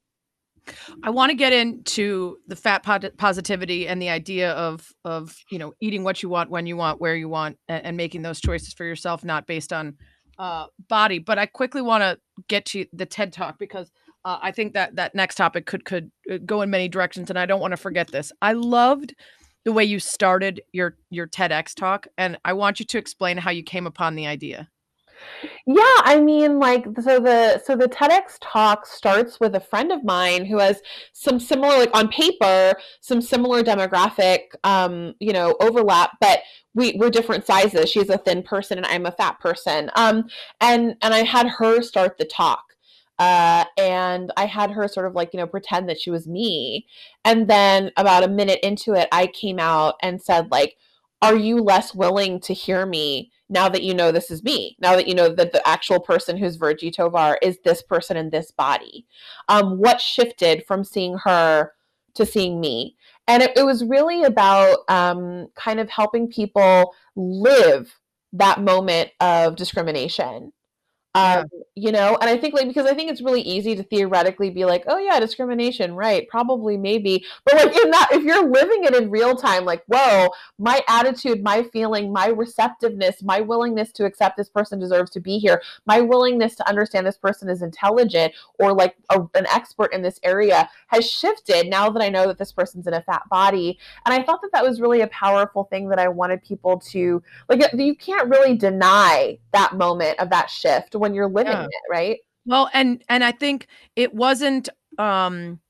[1.03, 5.73] I want to get into the fat positivity and the idea of of you know
[5.81, 8.73] eating what you want when you want where you want and, and making those choices
[8.75, 9.97] for yourself, not based on
[10.39, 11.19] uh, body.
[11.19, 13.91] But I quickly want to get to the TED Talk because
[14.25, 17.39] uh, I think that that next topic could could uh, go in many directions, and
[17.39, 18.33] I don't want to forget this.
[18.43, 19.15] I loved
[19.65, 23.51] the way you started your your TEDx talk, and I want you to explain how
[23.51, 24.69] you came upon the idea.
[25.67, 30.05] Yeah, I mean, like, so the so the TEDx talk starts with a friend of
[30.05, 30.81] mine who has
[31.13, 36.41] some similar, like, on paper, some similar demographic, um, you know, overlap, but
[36.75, 37.91] we we're different sizes.
[37.91, 39.91] She's a thin person, and I'm a fat person.
[39.97, 40.25] Um,
[40.61, 42.65] and and I had her start the talk.
[43.19, 46.87] Uh, and I had her sort of like, you know, pretend that she was me.
[47.25, 50.77] And then about a minute into it, I came out and said, like,
[51.21, 54.97] are you less willing to hear me now that you know this is me now
[54.97, 58.51] that you know that the actual person who's virgie tovar is this person in this
[58.51, 59.07] body.
[59.49, 61.73] Um, what shifted from seeing her
[62.15, 62.97] to seeing me?
[63.29, 67.95] And it, it was really about um, kind of helping people live
[68.33, 70.53] that moment of discrimination
[71.15, 71.45] um,
[71.75, 74.65] you know and i think like because i think it's really easy to theoretically be
[74.65, 78.95] like oh yeah discrimination right probably maybe but like in that if you're living it
[78.95, 84.37] in real time like whoa my attitude my feeling my receptiveness my willingness to accept
[84.37, 88.73] this person deserves to be here my willingness to understand this person is intelligent or
[88.73, 92.53] like a, an expert in this area has shifted now that i know that this
[92.53, 95.89] person's in a fat body and i thought that that was really a powerful thing
[95.89, 100.95] that i wanted people to like you can't really deny that moment of that shift
[101.01, 101.65] when you're living Yeah.
[101.65, 105.61] it right Well, and and I think it wasn't um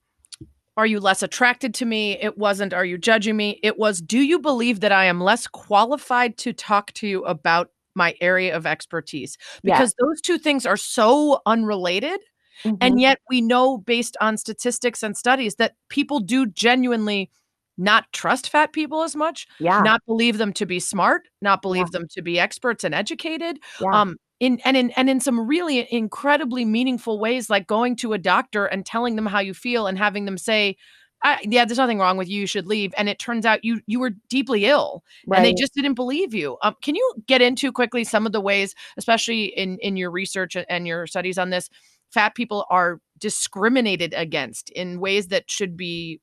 [0.77, 2.19] are you less attracted to me?
[2.21, 3.61] It wasn't are you judging me?
[3.63, 7.71] It was do you believe that I am less qualified to talk to you about
[7.95, 9.37] my area of expertise?
[9.65, 12.21] Because those two things are so unrelated
[12.65, 12.77] Mhm.
[12.81, 17.31] and yet we know based on statistics and studies that people do genuinely
[17.81, 19.81] not trust fat people as much, yeah.
[19.81, 24.01] not believe them to be smart, not believe them to be experts and educated yeah.
[24.01, 28.19] um in and in and in some really incredibly meaningful ways like going to a
[28.19, 30.77] doctor and telling them how you feel and having them say
[31.23, 32.95] I, yeah there's nothing wrong with you you should leave.
[32.97, 36.57] And it turns out you you were deeply ill and they just didn't believe you.
[36.63, 40.57] Um, can you get into quickly some of the ways especially in in your research
[40.57, 41.69] and your studies on this
[42.11, 46.21] fat people are discriminated against in ways that should be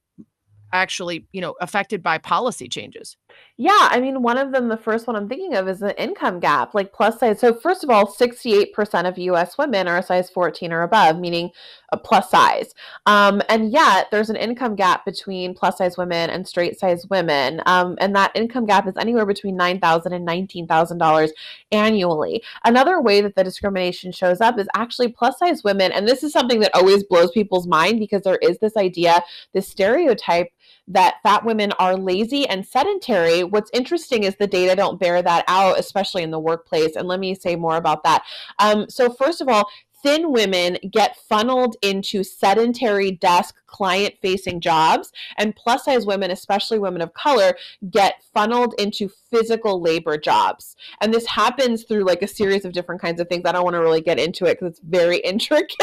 [0.74, 3.18] actually you know affected by policy changes
[3.60, 6.40] Yeah, I mean, one of them, the first one I'm thinking of is the income
[6.40, 7.40] gap, like plus size.
[7.40, 11.50] So, first of all, 68% of US women are a size 14 or above, meaning
[11.92, 12.76] a plus size.
[13.08, 17.62] Um, and yet, there's an income gap between plus size women and straight size women.
[17.66, 21.30] Um, and that income gap is anywhere between $9,000 and $19,000
[21.72, 22.44] annually.
[22.64, 25.92] Another way that the discrimination shows up is actually plus size women.
[25.92, 29.68] And this is something that always blows people's mind because there is this idea, this
[29.68, 30.50] stereotype
[30.88, 33.44] that fat women are lazy and sedentary.
[33.44, 36.96] What's interesting is the data don't bear that out, especially in the workplace.
[36.96, 38.24] And let me say more about that.
[38.60, 39.70] Um, so, first of all,
[40.04, 45.12] thin women get funneled into sedentary desk client facing jobs.
[45.38, 47.56] And plus size women especially women of color
[47.90, 50.76] get funneled into physical labor jobs.
[51.02, 53.44] And this happens through like a series of different kinds of things.
[53.46, 55.78] I don't want to really get into it because it's very intricate.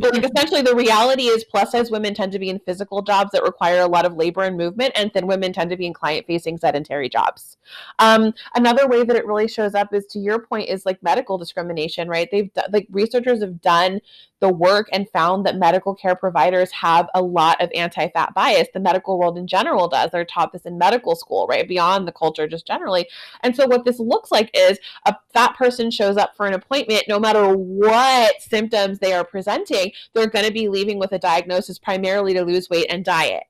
[0.00, 3.30] But like essentially the reality is plus size women tend to be in physical jobs
[3.32, 5.94] that require a lot of labor and movement and thin women tend to be in
[5.94, 7.56] client facing sedentary jobs.
[7.98, 11.38] Um, another way that it really shows up is to your point is like medical
[11.38, 12.28] discrimination right?
[12.30, 14.00] They've like researchers have done
[14.40, 18.68] the work and found that medical care providers have a lot of anti fat bias.
[18.72, 20.10] The medical world in general does.
[20.10, 21.66] They're taught this in medical school, right?
[21.66, 23.08] Beyond the culture, just generally.
[23.42, 27.04] And so, what this looks like is a fat person shows up for an appointment,
[27.08, 31.78] no matter what symptoms they are presenting, they're going to be leaving with a diagnosis
[31.78, 33.44] primarily to lose weight and diet.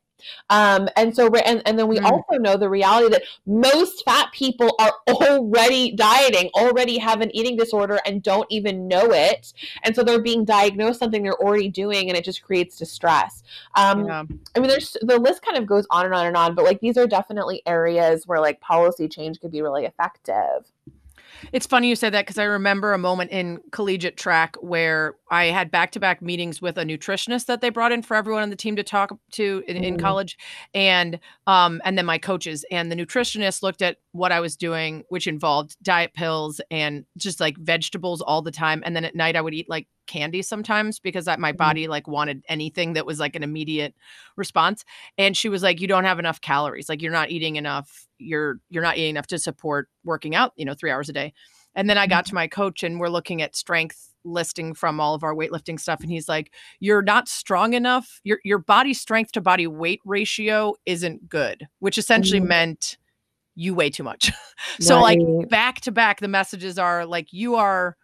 [0.51, 2.05] Um, and so, and, and then we mm.
[2.05, 7.57] also know the reality that most fat people are already dieting, already have an eating
[7.57, 9.53] disorder, and don't even know it.
[9.85, 13.43] And so they're being diagnosed something they're already doing, and it just creates distress.
[13.75, 14.25] Um, yeah.
[14.57, 16.81] I mean, there's the list kind of goes on and on and on, but like
[16.81, 20.71] these are definitely areas where like policy change could be really effective.
[21.53, 25.47] It's funny you said that because I remember a moment in collegiate track where I
[25.47, 28.51] had back to back meetings with a nutritionist that they brought in for everyone on
[28.51, 30.05] the team to talk to in, in mm-hmm.
[30.05, 30.39] college,
[30.75, 32.65] and um, and then my coaches.
[32.71, 37.41] And the nutritionist looked at what I was doing, which involved diet pills and just
[37.41, 40.99] like vegetables all the time, and then at night I would eat like candy sometimes
[40.99, 41.59] because that my mm-hmm.
[41.59, 43.95] body like wanted anything that was like an immediate
[44.37, 44.85] response
[45.17, 48.59] and she was like you don't have enough calories like you're not eating enough you're
[48.69, 51.33] you're not eating enough to support working out you know 3 hours a day
[51.75, 52.37] and then I got to mm-hmm.
[52.37, 56.11] my coach and we're looking at strength listing from all of our weightlifting stuff and
[56.11, 61.29] he's like you're not strong enough your your body strength to body weight ratio isn't
[61.29, 62.49] good which essentially mm-hmm.
[62.49, 62.99] meant
[63.55, 64.31] you weigh too much
[64.81, 65.19] so right.
[65.19, 67.97] like back to back the messages are like you are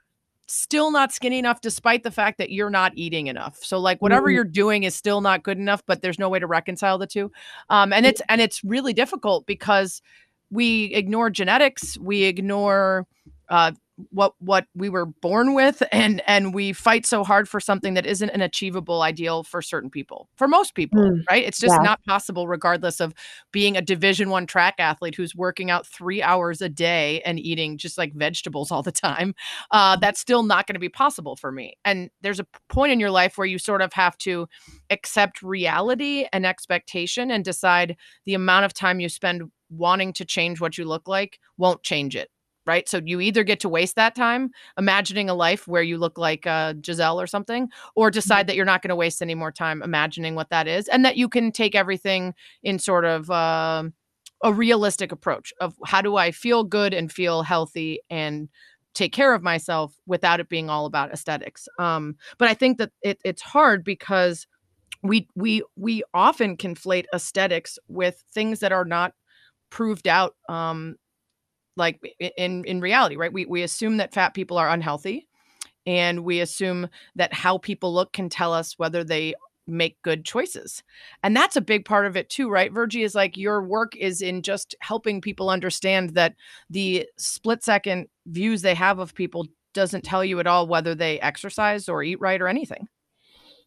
[0.47, 3.59] still not skinny enough despite the fact that you're not eating enough.
[3.63, 4.35] So like whatever mm-hmm.
[4.35, 7.31] you're doing is still not good enough but there's no way to reconcile the two.
[7.71, 10.03] Um, and it's and it's really difficult because
[10.51, 13.07] we ignore genetics we ignore
[13.49, 13.73] uh,
[14.11, 18.07] what what we were born with and and we fight so hard for something that
[18.07, 21.45] isn't an achievable ideal for certain people for most people mm, right?
[21.45, 21.83] It's just yeah.
[21.83, 23.15] not possible regardless of
[23.53, 27.79] being a division 1 track athlete who's working out 3 hours a day and eating
[27.79, 29.35] just like vegetables all the time
[29.71, 31.77] uh, that's still not going to be possible for me.
[31.85, 34.49] And there's a point in your life where you sort of have to
[34.91, 40.61] accept reality and expectation and decide the amount of time you spend wanting to change
[40.61, 42.31] what you look like won't change it
[42.67, 42.89] right?
[42.89, 46.47] So you either get to waste that time imagining a life where you look like
[46.47, 48.15] uh, Gisele or something, or mm-hmm.
[48.15, 51.05] decide that you're not going to waste any more time imagining what that is, and
[51.05, 53.85] that you can take everything in sort of uh,
[54.43, 58.49] a realistic approach of how do I feel good and feel healthy and
[58.95, 61.69] take care of myself without it being all about aesthetics.
[61.79, 64.47] Um, but I think that it, it's hard because
[65.03, 69.13] we we we often conflate aesthetics with things that are not
[69.71, 70.97] proved out um,
[71.77, 72.01] like
[72.37, 73.33] in in reality right?
[73.33, 75.29] We we assume that fat people are unhealthy
[75.87, 79.35] and we assume that how people look can tell us whether they
[79.67, 80.83] make good choices.
[81.23, 82.73] And that's a big part of it too right?
[82.73, 86.35] Virgie is like your work is in just helping people understand that
[86.71, 91.21] the split second views they have of people doesn't tell you at all whether they
[91.21, 92.89] exercise or eat right or anything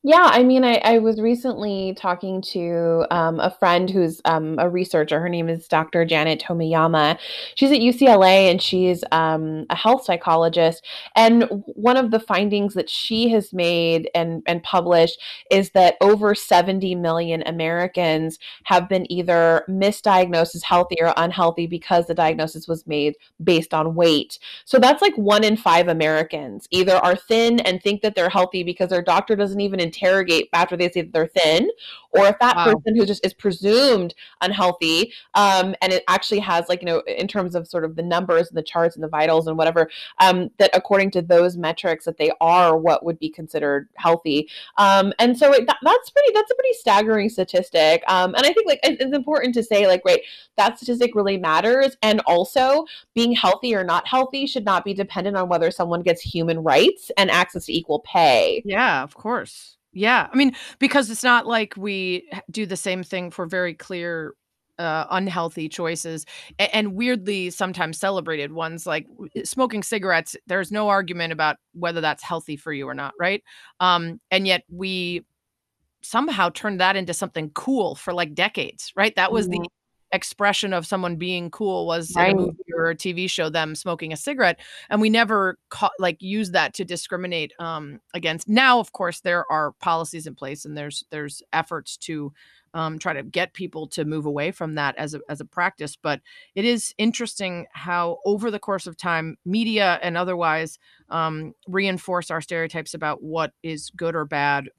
[0.08, 4.70] yeah, I mean, I, I was recently talking to um, a friend who's um, a
[4.70, 5.20] researcher.
[5.20, 6.06] Her name is Dr.
[6.06, 7.20] Janet Tomiyama.
[7.56, 10.86] She's at UCLA and she's um, a health psychologist.
[11.17, 15.20] And one of the findings that she has made and, and published
[15.52, 22.08] is that over 70 million Americans have been either misdiagnosed as healthy or unhealthy because
[22.08, 24.39] the diagnosis was made based on weight.
[24.63, 28.63] So that's like one in five Americans either are thin and think that they're healthy
[28.63, 31.70] because their doctor doesn't even interrogate after they say that they're thin,
[32.12, 32.66] or if that Wow.
[32.66, 37.28] person who just is presumed unhealthy, um, and it actually has like you know in
[37.28, 40.50] terms of sort of the numbers and the charts and the vitals and whatever, um,
[40.58, 44.50] that according to those metrics that they are what would be considered healthy.
[44.78, 48.04] Um, and so it, that, that's pretty that's a pretty staggering statistic.
[48.08, 50.22] Um, and I think like it- it's important to say like right
[50.58, 55.38] that statistic really matters, and also being healthy or not healthy should not be dependent
[55.38, 58.64] on whether someone gets human rights and access to equal pay.
[58.64, 59.78] Yeah, of course.
[59.98, 60.28] Yeah.
[60.32, 64.34] I mean, because it's not like we do the same thing for very clear
[64.80, 66.24] uh, unhealthy choices
[66.60, 69.08] a- and weirdly sometimes celebrated ones like
[69.44, 73.44] smoking cigarettes there's no argument about whether that's healthy for you or not right
[73.80, 75.26] um and yet we
[76.02, 79.60] somehow turned that into something cool for like decades right that was the
[80.12, 82.34] expression of someone being cool was in Right.
[82.34, 86.22] a movie or a TV show them smoking a cigarette and we never ca- like
[86.22, 90.78] use that to discriminate um against now of course there are policies in place and
[90.78, 92.32] there's there's efforts to
[92.74, 95.96] um, try to get people to move away from that as a, as a practice
[95.96, 96.22] but
[96.56, 102.39] it is interesting how over the course of time media and otherwise um, reinforce our
[102.41, 104.70] stereotypes about what is good or bad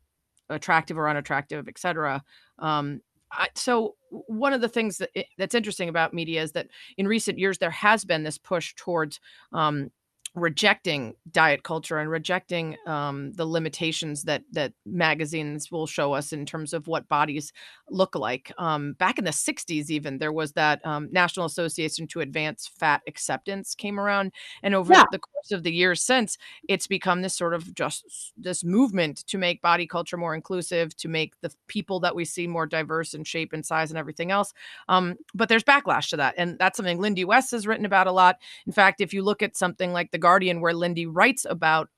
[0.49, 2.23] attractive or unattractive etc
[2.61, 3.01] um,
[3.33, 7.39] I, so one of the things that that's interesting about media is that in recent
[7.39, 9.21] years there has been this push towards
[9.53, 9.91] um,
[10.39, 16.47] rejecting diet culture and rejecting um, the limitations that that magazines will show us in
[16.47, 17.53] terms of what bodies
[17.91, 18.53] look like.
[18.59, 23.03] Um, back in the '60s, even there was that um, National Association to Advance Fat
[23.07, 25.05] Acceptance came around, and over Yeah.
[25.11, 26.37] the course of the years since,
[26.69, 31.09] it's become this sort of just this movement to make body culture more inclusive, to
[31.09, 34.53] make the people that we see more diverse in shape and size and everything else.
[34.89, 38.13] Um, but there's backlash to that, and that's something Lindy West has written about a
[38.13, 38.37] lot.
[38.67, 41.89] In fact, if you look at something like The Guardian, where Lindy writes about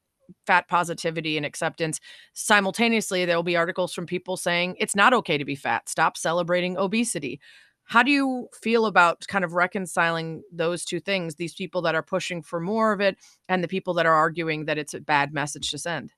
[0.46, 1.98] fat positivity and acceptance,
[2.32, 5.88] simultaneously there will be articles from people saying it's not okay to be fat.
[5.88, 7.40] Stop celebrating obesity.
[7.82, 12.04] How do you feel about kind of reconciling those two things, these people that are
[12.04, 13.16] pushing for more of it
[13.48, 16.12] and the people that are arguing that it's a bad message to send?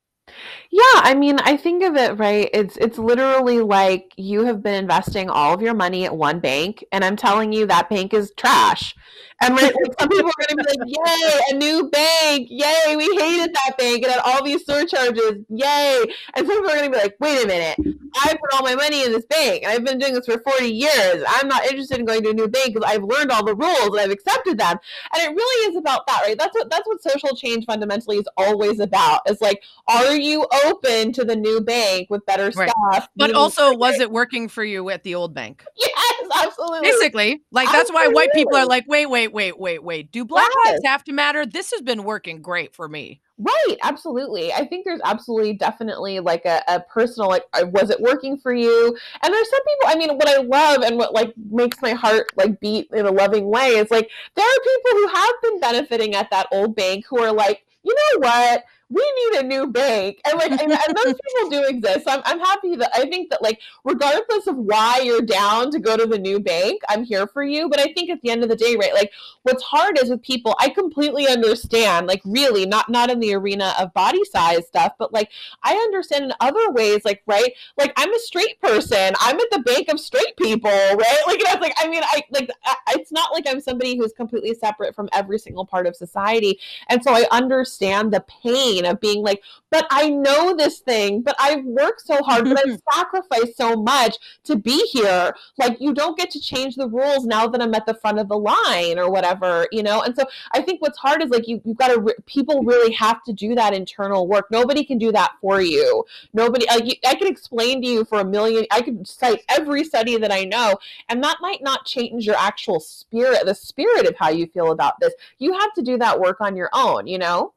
[0.71, 2.49] Yeah, I mean, I think of it right.
[2.55, 6.83] It's it's literally like you have been investing all of your money at one bank,
[6.92, 8.95] and I'm telling you that bank is trash.
[9.42, 12.47] And right, like some people are going to be like, "Yay, a new bank!
[12.51, 15.45] Yay, we hated that bank and had all these surcharges!
[15.51, 17.77] Yay!" And some people are going to be like, "Wait a minute,
[18.16, 20.68] I put all my money in this bank, and I've been doing this for 40
[20.68, 21.25] years.
[21.29, 23.88] I'm not interested in going to a new bank because I've learned all the rules
[23.88, 24.79] and I've accepted them."
[25.12, 26.38] And it really is about that, right?
[26.38, 29.21] That's what that's what social change fundamentally is always about.
[29.29, 30.21] Is like are you
[30.64, 32.70] open to the new bank with better Right.
[32.70, 33.08] stuff?
[33.16, 35.64] But also, was it working for you at the old bank?
[35.76, 36.90] yes, absolutely.
[36.90, 40.12] Basically, like that's why white people are like, wait, wait, wait, wait, wait.
[40.12, 40.72] Do black Yes.
[40.72, 41.46] lives have to matter?
[41.46, 43.20] This has been working great for me.
[43.38, 44.52] Right, absolutely.
[44.52, 48.52] I think there's absolutely definitely like a, a personal like uh, was it working for
[48.54, 48.96] you?
[49.22, 52.30] And there's some people I mean what I love and what like makes my heart
[52.37, 56.14] like beat in a loving way is like there are people who have been benefiting
[56.14, 58.64] at that old bank who are like, you know what?
[58.92, 60.20] We need a new bank.
[60.24, 62.05] And like and, and those people do exist.
[62.05, 65.78] So I'm I'm happy that I think that like regardless of why you're down to
[65.78, 67.68] go to the new bank, I'm here for you.
[67.68, 69.11] But I think at the end of the day, right, like
[69.42, 73.74] what's hard is with people i completely understand like really not not in the arena
[73.78, 75.31] of body size stuff but like
[75.62, 79.59] i understand in other ways like right like i'm a straight person i'm at the
[79.61, 83.12] bank of straight people right like you know, like i mean i like I, it's
[83.12, 87.12] not like i'm somebody who's completely separate from every single part of society and so
[87.12, 92.01] i understand the pain of being like but i know this thing but i've worked
[92.01, 95.35] so hard but i've sacrificed so much to be here.
[95.59, 98.29] Like you don't get to change the rules now that i'm at the front of
[98.29, 100.03] the line or whatever you know?
[100.03, 102.92] And so i think what's hard is like you, you've got to re- people really
[102.92, 104.47] have to do that internal work.
[104.51, 106.05] Nobody can do that for you.
[106.33, 109.85] Nobody like you, i could explain to you for a million i could cite every
[109.85, 110.77] study that i know
[111.09, 114.99] and that might not change your actual spirit the spirit of how you feel about
[115.01, 115.12] this.
[115.38, 117.55] You have to do that work on your own you know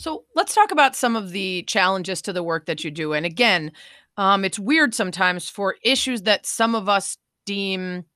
[0.00, 3.12] So let's talk about some of the challenges to the work that you do.
[3.12, 3.70] And again,
[4.16, 8.06] um, it's weird sometimes for issues that some of us deem,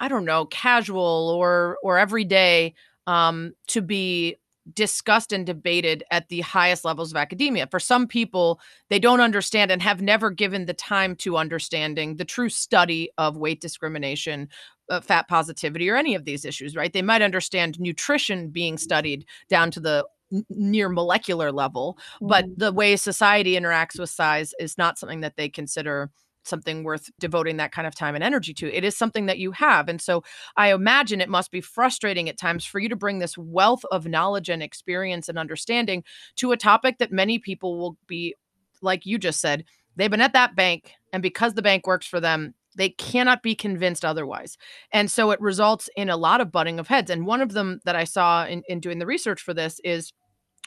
[0.00, 2.74] I don't know, casual or or everyday
[3.06, 4.36] um, to be
[4.74, 7.66] discussed and debated at the highest levels of academia.
[7.70, 8.60] For some people,
[8.90, 13.38] they don't understand and have never given the time to understanding the true study of
[13.38, 14.48] weight discrimination,
[14.90, 16.92] uh, fat positivity, or any of these issues, right?
[16.92, 20.04] They might understand nutrition being studied down to the
[20.50, 22.54] near molecular level, but mm-hmm.
[22.56, 26.10] the way society interacts with size is not something that they consider
[26.46, 28.72] something worth devoting that kind of time and energy to.
[28.72, 29.88] It is something that you have.
[29.88, 30.22] And so
[30.56, 34.06] I imagine it must be frustrating at times for you to bring this wealth of
[34.06, 36.04] knowledge and experience and understanding
[36.36, 38.34] to a topic that many people will be,
[38.80, 39.64] like you just said,
[39.96, 40.92] they've been at that bank.
[41.12, 44.56] And because the bank works for them, they cannot be convinced otherwise.
[44.92, 47.10] And so it results in a lot of butting of heads.
[47.10, 50.12] And one of them that I saw in, in doing the research for this is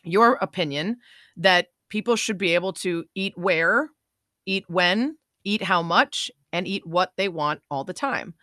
[0.04, 0.98] your opinion
[1.38, 3.90] that people should be able to eat where,
[4.46, 8.34] eat when, eat how much, and eat what they want all the time.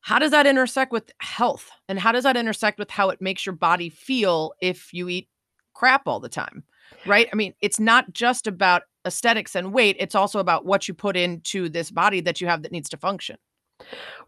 [0.00, 1.68] How does that intersect with health?
[1.88, 5.28] And how does that intersect with how it makes your body feel if you eat
[5.74, 6.62] crap all the time?
[7.04, 7.28] Right?
[7.32, 11.16] I mean, it's not just about aesthetics and weight, it's also about what you put
[11.16, 13.36] into this body that you have that needs to function.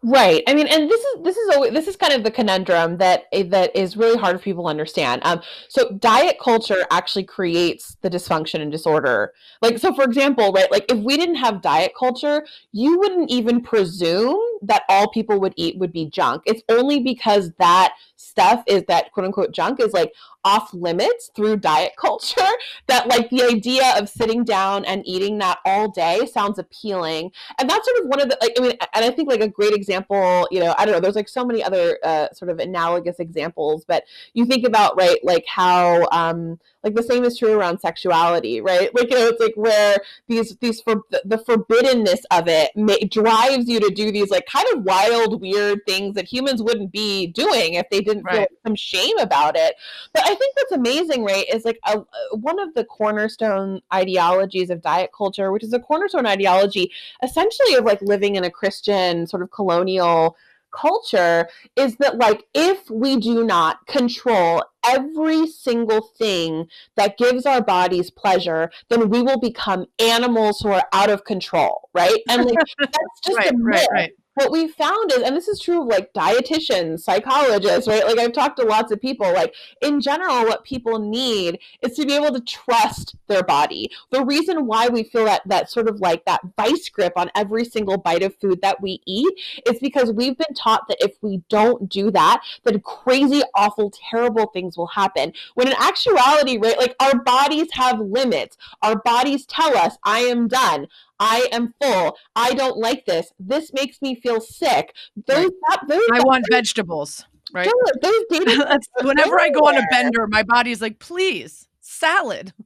[0.01, 0.43] Right.
[0.47, 3.23] I mean, and this is this is always, this is kind of the conundrum that
[3.33, 5.21] eh, that is really hard for people to understand.
[5.25, 9.33] Um, so diet culture actually creates the dysfunction and disorder.
[9.61, 13.61] Like, so for example, right, like if we didn't have diet culture, you wouldn't even
[13.61, 16.43] presume that all people would eat would be junk.
[16.45, 20.13] It's only because that stuff is that quote unquote junk is like
[20.43, 22.41] off limits through diet culture
[22.87, 27.31] that like the idea of sitting down and eating that all day sounds appealing.
[27.59, 29.47] And that's sort of one of the like i mean and i think like a
[29.47, 32.59] great example you know i don't know there's like so many other uh, sort of
[32.59, 34.03] analogous examples but
[34.33, 38.93] you think about right like how um like the same is true around sexuality right?
[38.95, 39.97] Like you know it's like where
[40.27, 44.65] these these for the forbiddenness of it may, drives you to do these like kind
[44.73, 48.37] of wild weird things that humans wouldn't be doing if they didn't right.
[48.37, 49.75] feel some shame about it
[50.13, 51.99] but i think what's amazing right is like a,
[52.33, 56.91] one of the cornerstone ideologies of diet culture which is a cornerstone ideology
[57.23, 60.35] essentially of like living in a christian sort of colonial
[60.71, 67.61] culture is that like if we do not control every single thing that gives our
[67.61, 72.57] bodies pleasure then we will become animals who are out of control right and like
[72.79, 73.65] that's just right, a myth.
[73.65, 78.05] Right, right what we found is, and this is true of like dietitians, psychologists, right?
[78.05, 82.05] Like I've talked to lots of people, like in general, what people need is to
[82.05, 83.91] be able to trust their body.
[84.11, 87.65] The reason why we feel that that sort of like that vice grip on every
[87.65, 89.33] single bite of food that we eat
[89.65, 94.47] is because we've been taught that if we don't do that, then crazy, awful, terrible
[94.47, 95.33] things will happen.
[95.55, 98.55] When in actuality, right, like our bodies have limits.
[98.81, 100.87] Our bodies tell us, I am done.
[101.19, 102.17] I am full.
[102.35, 103.31] I don't like this.
[103.39, 104.93] This makes me feel sick.
[105.27, 107.25] Those, that, those I want vegetables.
[107.53, 107.69] Right.
[108.01, 112.53] Those, those whenever I go on a bender, my body's like, please, salad.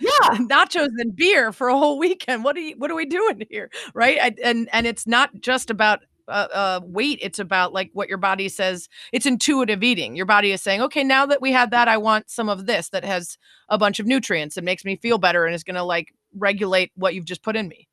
[0.00, 0.38] Yeah.
[0.38, 2.42] Nachos and beer for a whole weekend.
[2.42, 3.70] What are you, what are we doing here?
[3.94, 4.18] Right.
[4.20, 7.18] I, and, and it's not just about uh, uh, weight.
[7.22, 8.88] It's about like what your body says.
[9.12, 10.16] It's intuitive eating.
[10.16, 12.90] Your body is saying, okay, now that we had that, I want some of this
[12.90, 15.82] that has a bunch of nutrients and makes me feel better and is going to
[15.82, 17.88] like regulate what you've just put in me.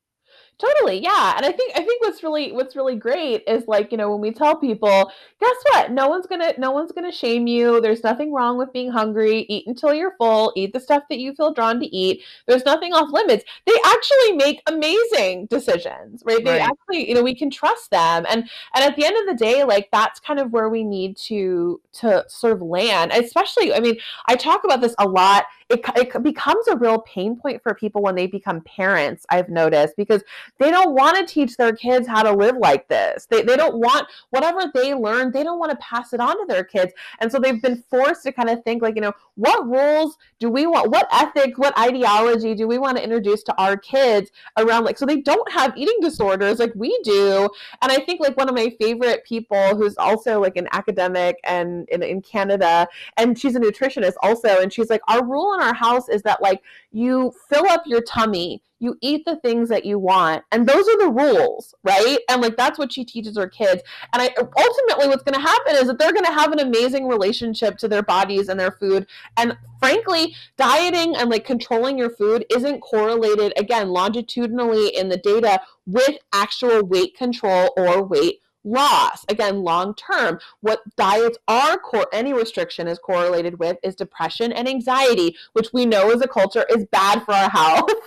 [0.58, 1.34] Totally, yeah.
[1.36, 4.22] And I think I think what's really what's really great is like, you know, when
[4.22, 5.92] we tell people, guess what?
[5.92, 7.82] No one's gonna no one's gonna shame you.
[7.82, 9.46] There's nothing wrong with being hungry.
[9.50, 12.24] Eat until you're full, eat the stuff that you feel drawn to eat.
[12.48, 13.44] There's nothing off limits.
[13.66, 16.44] They actually make amazing decisions, right?
[16.44, 16.62] They right.
[16.62, 18.26] actually, you know, we can trust them.
[18.30, 21.18] And and at the end of the day, like that's kind of where we need
[21.28, 23.12] to to sort of land.
[23.12, 23.98] Especially, I mean,
[24.28, 28.02] I talk about this a lot it, it becomes a real pain point for people
[28.02, 30.24] when they become parents i've noticed because
[30.60, 33.26] they don't want to teach their kids how to live like this.
[33.26, 36.46] They, they don't want whatever they learn they don't want to pass it on to
[36.48, 36.94] their kids.
[37.20, 40.50] And so they've been forced to kind of think like you know what rules do
[40.50, 44.86] we want what ethic what ideology do we want to introduce to our kids around
[44.86, 47.50] like so they don't have eating disorders like we do.
[47.82, 51.88] And i think like one of my favorite people who's also like an academic and
[51.90, 52.88] in, in canada
[53.18, 56.42] and she's a nutritionist also and she's like our rule in our house is that
[56.42, 60.88] like you fill up your tummy, you eat the things that you want, and those
[60.88, 62.20] are the rules, right?
[62.30, 63.82] And like that's what she teaches her kids.
[64.14, 67.08] And I ultimately what's going to happen is that they're going to have an amazing
[67.08, 69.08] relationship to their bodies and their food.
[69.38, 75.62] And frankly, dieting and like controlling your food isn't correlated again longitudinally in the data
[75.86, 79.24] with actual weight control or weight loss.
[79.30, 84.68] Again, long term, what diets are, cor- any restriction is correlated with is depression and
[84.68, 87.90] anxiety, which we know as a culture is bad for our health.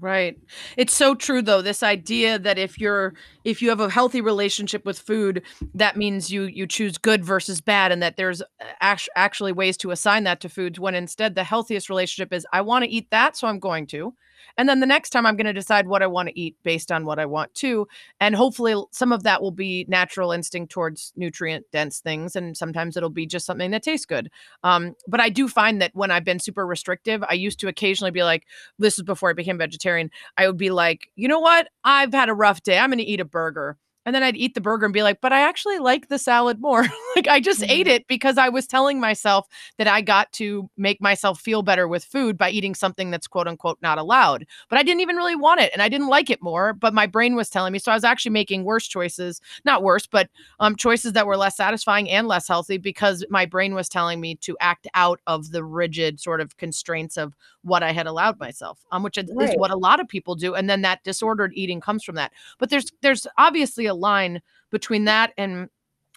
[0.00, 0.36] Right.
[0.76, 4.84] It's so true though this idea that if you're if you have a healthy relationship
[4.84, 5.42] with food
[5.72, 8.44] that means you you choose good versus bad and that there's uh,
[8.80, 12.62] act- actually ways to assign that to foods when instead the healthiest relationship is I
[12.62, 14.14] want to eat that so I'm going to
[14.56, 16.92] And then the next time I'm going to decide what I want to eat based
[16.92, 17.86] on what I want to.
[18.20, 22.36] And hopefully some of that will be natural instinct towards nutrient dense things.
[22.36, 24.30] And sometimes it'll be just something that tastes good.
[24.62, 28.10] Um, but I do find that when I've been super restrictive, I used to occasionally
[28.10, 28.46] be like,
[28.78, 30.10] this is before I became vegetarian.
[30.36, 31.68] I would be like, you know what?
[31.84, 32.78] I've had a rough day.
[32.78, 33.76] I'm going to eat a burger
[34.06, 36.60] and then I'd eat the burger and be like, but I actually like the salad
[36.60, 36.82] more.
[37.16, 37.70] like I just mm-hmm.
[37.70, 39.46] ate it because I was telling myself
[39.78, 43.48] that I got to make myself feel better with food by eating something that's quote
[43.48, 44.46] unquote not allowed.
[44.68, 47.06] But I didn't even really want it and I didn't like it more, but my
[47.06, 47.78] brain was telling me.
[47.78, 50.28] So I was actually making worse choices, not worse, but
[50.60, 54.34] um, choices that were less satisfying and less healthy because my brain was telling me
[54.36, 58.84] to act out of the rigid sort of constraints of what I had allowed myself,
[58.92, 59.48] um, which right.
[59.48, 60.54] is what a lot of people do.
[60.54, 62.32] And then that disordered eating comes from that.
[62.58, 65.68] But there's there's obviously a line between that and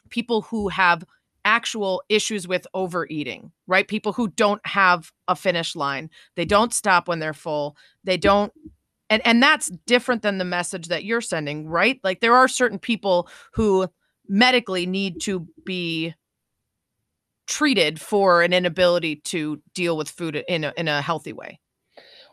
[0.10, 1.04] people who have
[1.46, 3.88] actual issues with overeating, right?
[3.88, 6.10] People who don't have a finish line.
[6.36, 7.78] They don't stop when they're full.
[8.04, 8.52] They don't
[9.10, 12.00] and and that's different than the message that you're sending, right?
[12.04, 13.88] Like there are certain people who
[14.28, 16.14] medically need to be
[17.48, 21.60] treated for an inability to deal with food in a, in a healthy way?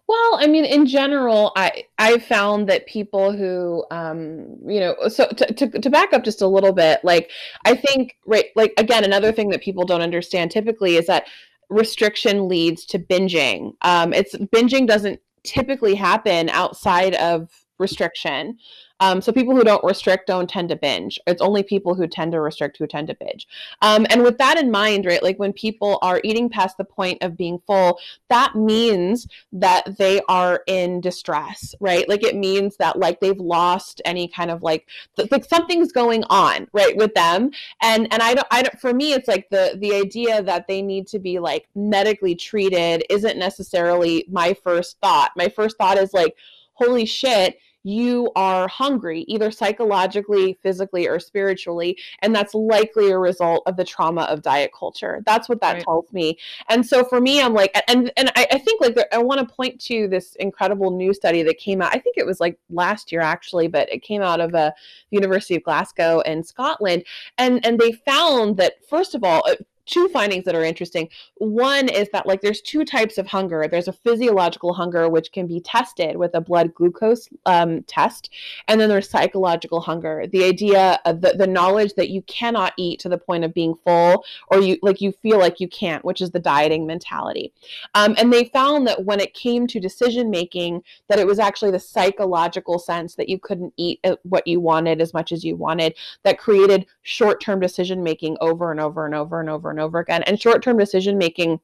[0.07, 5.27] Well, I mean, in general, I I found that people who, um, you know, so
[5.29, 7.31] to, to to back up just a little bit, like
[7.65, 11.27] I think, right, like again, another thing that people don't understand typically is that
[11.71, 13.73] restriction leads to binging.
[13.83, 17.49] Um, it's binging doesn't typically happen outside of
[17.79, 18.59] restriction.
[19.05, 21.21] Um, so people who don't restrict don't tend to binge.
[21.27, 23.47] It's only people who tend to restrict who tend to binge.
[23.83, 27.23] Um, and with that in mind, right, like when people are eating past the point
[27.23, 27.99] of being full,
[28.31, 32.09] that means that they are in distress, right?
[32.09, 36.25] Like it means that like they've lost any kind of like th- like something's going
[36.31, 37.51] on, right, with them.
[37.83, 40.81] And and I don't I don't for me it's like the the idea that they
[40.81, 45.33] need to be like medically treated isn't necessarily my first thought.
[45.37, 46.35] My first thought is like
[46.73, 51.99] holy shit you are hungry, either psychologically, physically, or spiritually.
[52.21, 55.23] And that's likely a result of the trauma of diet culture.
[55.27, 55.85] That's what that right.
[55.85, 56.39] tells me.
[56.71, 59.55] And so for me, I'm like, and and I, I think like I want to
[59.55, 61.95] point to this incredible new study that came out.
[61.95, 64.71] I think it was like last year actually, but it came out of a uh,
[65.11, 67.05] University of Glasgow in Scotland,
[67.39, 69.57] and and they found that first of all, uh,
[69.87, 71.09] two findings that are interesting.
[71.37, 73.67] One is that like there's two types of hunger.
[73.71, 78.31] There's a physiological hunger which can be tested with a blood glucose um, test,
[78.69, 80.27] and then there's psychological hunger.
[80.27, 83.75] The idea of the, the knowledge that you cannot eat to the point of being
[83.85, 87.53] full, or you like you feel like you can't, which is the dieting mentality.
[87.95, 91.71] Um, and they found that when it came to decision making, that it was actually
[91.71, 95.57] the psychological sense that you couldn't eat uh, what you wanted as much as you
[95.57, 99.99] wanted that created short-term decision making over and over and over and over and over
[99.99, 100.23] again.
[100.25, 101.61] And short term decision making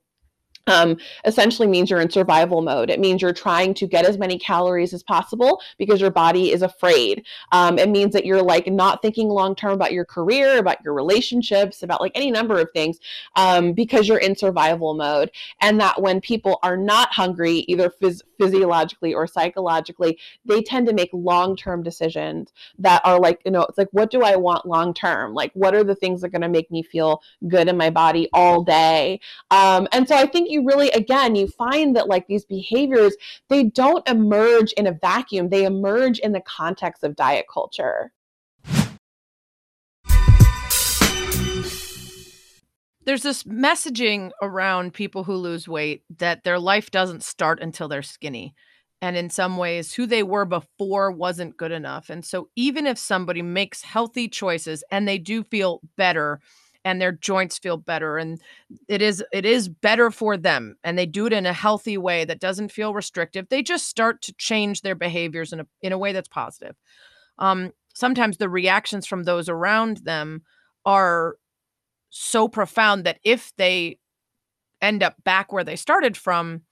[0.71, 2.91] um, essentially means you're in survival mode.
[2.91, 6.63] It means you're trying to get as many calories as possible because your body is
[6.63, 7.25] afraid.
[7.53, 10.95] Um, it means that you're like not thinking long term about your career, about your
[10.95, 12.99] relationships, about like any number of things
[13.37, 15.31] um, because you're in survival mode.
[15.61, 20.95] And that when people are not hungry, either phys- physiologically or psychologically, they tend to
[20.95, 24.67] make long term decisions that are like, you know, it's like, what do I want
[24.67, 25.35] long term?
[25.35, 27.91] Like, what are the things that are going to make me feel good in my
[27.91, 29.21] body all day?
[29.51, 33.17] Um, and so I think you really, again, you find that like these behaviors,
[33.49, 38.13] they don't emerge in a vacuum, they emerge in the context of diet culture.
[43.07, 48.03] There's this messaging around people who lose weight that their life doesn't start until they're
[48.03, 48.55] skinny.
[49.03, 52.11] And in some ways, who they were before wasn't good enough.
[52.11, 56.41] And so, even if somebody makes healthy choices and they do feel better,
[56.85, 58.41] and their joints feel better and
[58.89, 62.25] it is it is better for them and they do it in a healthy way
[62.25, 63.49] that doesn't feel restrictive.
[63.49, 66.77] They just start to change their behaviors in a in a way that's positive.
[67.39, 70.43] Um sometimes the reactions from those around them
[70.87, 71.37] are
[72.11, 73.99] so profound that if they
[74.83, 76.63] end up back where they started from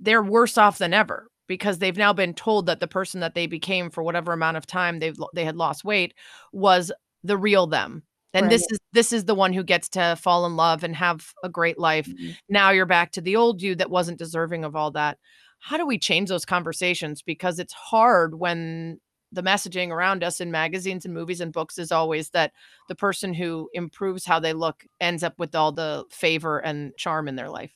[0.00, 3.46] they're worse off than ever because they've now been told that the person that they
[3.46, 6.14] became for whatever amount of time they've they had lost weight
[6.52, 6.92] was
[7.22, 8.02] the real them
[8.34, 8.50] and right.
[8.50, 11.48] this is this is the one who gets to fall in love and have a
[11.48, 12.32] great life mm-hmm.
[12.48, 15.18] now you're back to the old you that wasn't deserving of all that
[15.60, 18.98] how do we change those conversations because it's hard when
[19.30, 22.52] the messaging around us in magazines and movies and books is always that
[22.88, 27.28] the person who improves how they look ends up with all the favor and charm
[27.28, 27.72] in their life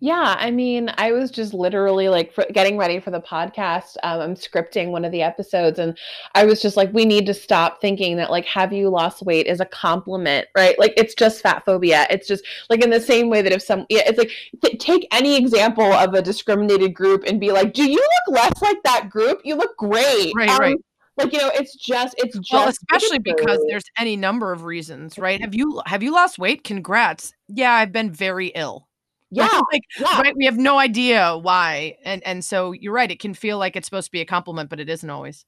[0.00, 3.96] Yeah, I mean, I was just literally like for, getting ready for the podcast.
[4.04, 5.98] Um, I'm scripting one of the episodes, and
[6.34, 9.46] I was just like, we need to stop thinking that like have you lost weight
[9.46, 10.78] is a compliment, right?
[10.78, 12.06] Like it's just fat phobia.
[12.10, 14.30] It's just like in the same way that if some, yeah, it's like
[14.62, 18.62] th- take any example of a discriminated group and be like, do you look less
[18.62, 19.40] like that group?
[19.44, 20.76] You look great, Right, Um, right.
[21.16, 25.18] Like you know, it's just it's just Well, especially because there's any number of reasons,
[25.18, 25.40] right?
[25.40, 26.62] Have you have you lost weight?
[26.62, 27.34] Congrats.
[27.48, 28.87] Yeah, I've been very ill.
[29.30, 30.20] Yeah, like yeah.
[30.20, 33.76] right we have no idea why and and so you're right it can feel like
[33.76, 35.44] it's supposed to be a compliment but it isn't always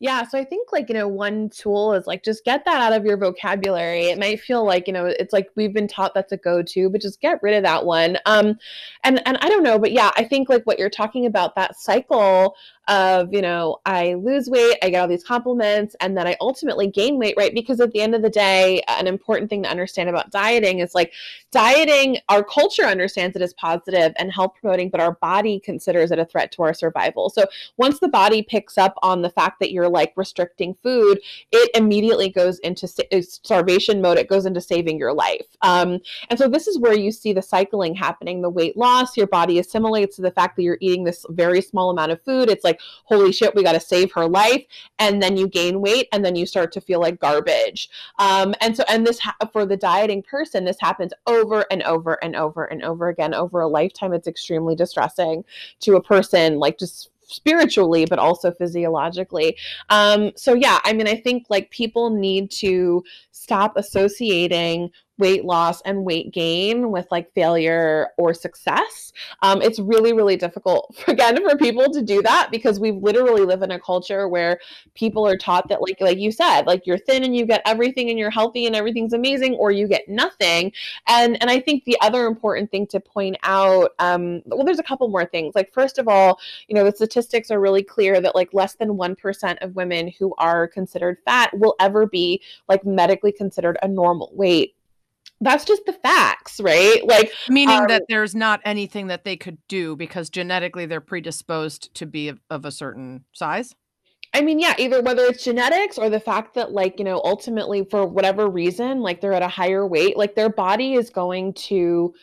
[0.00, 2.92] Yeah, so I think like, you know, one tool is like just get that out
[2.92, 4.06] of your vocabulary.
[4.06, 7.00] It might feel like, you know, it's like we've been taught that's a go-to, but
[7.00, 8.18] just get rid of that one.
[8.26, 8.58] Um
[9.04, 11.78] and and I don't know, but yeah, I think like what you're talking about that
[11.78, 12.56] cycle
[12.88, 16.88] of, you know, I lose weight, I get all these compliments, and then I ultimately
[16.88, 17.54] gain weight, right?
[17.54, 20.94] Because at the end of the day, an important thing to understand about dieting is
[20.94, 21.12] like
[21.50, 26.18] dieting, our culture understands it as positive and health promoting, but our body considers it
[26.18, 27.30] a threat to our survival.
[27.30, 27.44] So
[27.76, 31.20] once the body picks up on the fact that you're like restricting food,
[31.52, 34.18] it immediately goes into uh, starvation mode.
[34.18, 35.46] It goes into saving your life.
[35.62, 39.26] Um, and so this is where you see the cycling happening the weight loss, your
[39.26, 42.48] body assimilates to the fact that you're eating this very small amount of food.
[42.48, 44.64] It's like, holy shit, we got to save her life.
[44.98, 47.88] And then you gain weight and then you start to feel like garbage.
[48.18, 52.22] Um, and so, and this ha- for the dieting person, this happens over and over
[52.22, 54.12] and over and over again over a lifetime.
[54.12, 55.44] It's extremely distressing
[55.80, 59.56] to a person, like just spiritually, but also physiologically.
[59.90, 65.80] Um, so yeah, I mean, I think like people need to stop associating weight loss
[65.82, 69.12] and weight gain with like failure or success.
[69.42, 73.62] Um, it's really, really difficult again for people to do that because we literally live
[73.62, 74.60] in a culture where
[74.94, 78.10] people are taught that, like, like you said, like you're thin and you get everything
[78.10, 80.72] and you're healthy and everything's amazing, or you get nothing.
[81.08, 84.84] And and I think the other important thing to point out, um, well, there's a
[84.84, 85.54] couple more things.
[85.54, 86.38] Like first of all,
[86.68, 90.12] you know, the statistics are really clear that like less than one percent of women
[90.18, 94.74] who are considered fat will ever be like medically considered a normal weight
[95.40, 97.00] that's just the facts, right?
[97.06, 101.94] Like, meaning Um, that there's not anything that they could do because genetically they're predisposed
[101.94, 103.74] to be of, of a certain size
[104.34, 107.84] I mean, yeah, either whether it's genetics or the fact that, like, you know, ultimately
[107.84, 112.14] for whatever reason, like they're at a higher weight, like their body is going to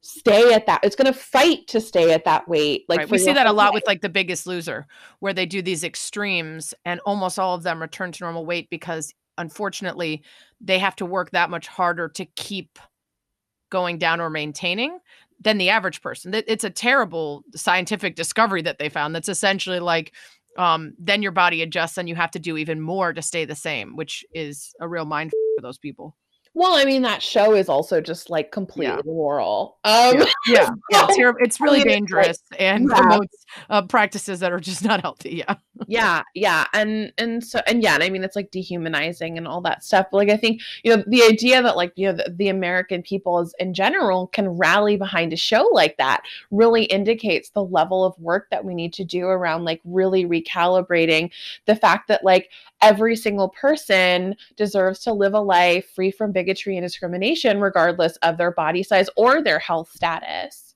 [0.00, 0.80] stay at that.
[0.82, 2.84] It's going to fight to stay at that weight.
[2.88, 3.10] Like right.
[3.10, 3.74] we see that a lot life.
[3.74, 4.86] with like the biggest loser
[5.20, 9.14] where they do these extremes and almost all of them return to normal weight because
[9.38, 10.22] unfortunately
[10.60, 12.78] they have to work that much harder to keep
[13.70, 14.98] going down or maintaining
[15.40, 16.32] than the average person.
[16.34, 20.12] It's a terrible scientific discovery that they found that's essentially like
[20.58, 23.54] um, then your body adjusts and you have to do even more to stay the
[23.54, 26.14] same which is a real mind for those people
[26.54, 29.78] Well, I mean, that show is also just like completely immoral.
[29.84, 30.24] Um, yeah.
[30.48, 31.06] Yeah, yeah.
[31.38, 32.96] It's, really mean, it's like- dangerous and Yeah.
[33.00, 35.36] promotes uh, practices that are just not healthy.
[35.36, 35.54] Yeah.
[35.86, 36.22] Yeah.
[36.34, 36.66] Yeah.
[36.74, 40.06] And and so and yeah and i mean it's like dehumanizing and all that stuff.
[40.10, 43.02] But like i think you know the idea that like you know the, the american
[43.02, 48.18] people in general can rally behind a show like that really indicates the level of
[48.20, 51.30] work that we need to do around like really recalibrating
[51.66, 52.50] the fact that like
[52.82, 58.36] every single person deserves to live a life free from bigotry and discrimination regardless of
[58.38, 60.74] their body size or their health status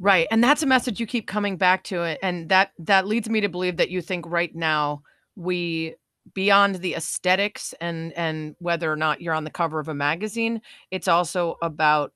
[0.00, 0.26] Right.
[0.32, 3.40] And that's a message you keep coming back to it and that that leads me
[3.40, 5.02] to believe that you think right now
[5.36, 5.94] we
[6.34, 10.60] beyond the aesthetics and and whether or not you're on the cover of a magazine,
[10.90, 12.12] it's also about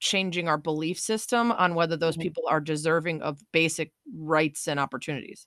[0.00, 2.22] changing our belief system on whether those Mhm.
[2.22, 5.46] people are deserving of basic rights and opportunities.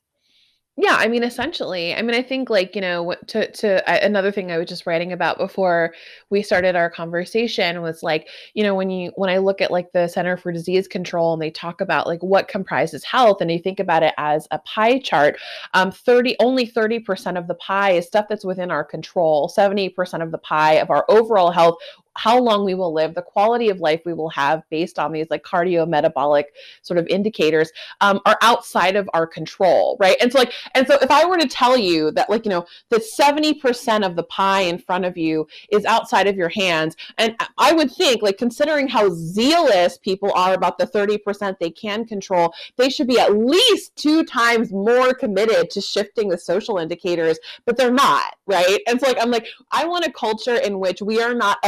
[0.82, 4.50] Yeah, I mean, essentially, I mean, I think like you know, to to another thing
[4.50, 5.94] I was just writing about before
[6.30, 9.92] we started our conversation was like, you know, when you when I look at like
[9.92, 13.60] the Center for Disease Control and they talk about like what comprises health, and you
[13.60, 15.38] think about it as a pie chart,
[15.74, 19.50] um, thirty only thirty percent of the pie is stuff that's within our control.
[19.50, 21.76] Seventy percent of the pie of our overall health,
[22.20, 25.28] how long we will live, the quality of life we will have based on these
[25.30, 26.44] like cardiometabolic
[26.82, 30.18] sort of indicators, um, are outside of our control, right?
[30.20, 32.66] And so like and so if I were to tell you that like, you know,
[32.90, 37.38] that 70% of the pie in front of you is outside of your hands, and
[37.58, 42.54] I would think like considering how zealous people are about the 30% they can control,
[42.76, 47.78] they should be at least two times more committed to shifting the social indicators, but
[47.78, 48.82] they're not, right?
[48.88, 51.60] And so like I'm like, I want a culture in which we are not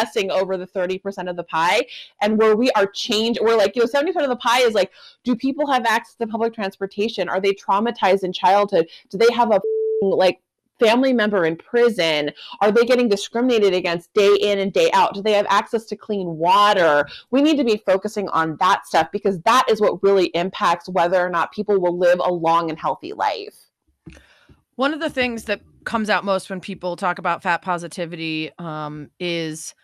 [0.00, 1.86] obsessing over the 30% of the pie
[2.20, 4.90] and where we are change we're like, you know, 70% of the pie is like,
[5.24, 7.28] do people have access to public transportation?
[7.28, 8.88] Are they traumatized in childhood?
[9.08, 9.60] Do they have a
[10.02, 10.40] like
[10.78, 12.30] family member in prison?
[12.60, 15.14] Are they getting discriminated against day in and day out?
[15.14, 17.06] Do they have access to clean water?
[17.30, 21.24] We need to be focusing on that stuff because that is what really impacts whether
[21.24, 23.56] or not people will live a long and healthy life.
[24.76, 29.10] One of the things that comes out most when people talk about fat positivity um,
[29.18, 29.74] is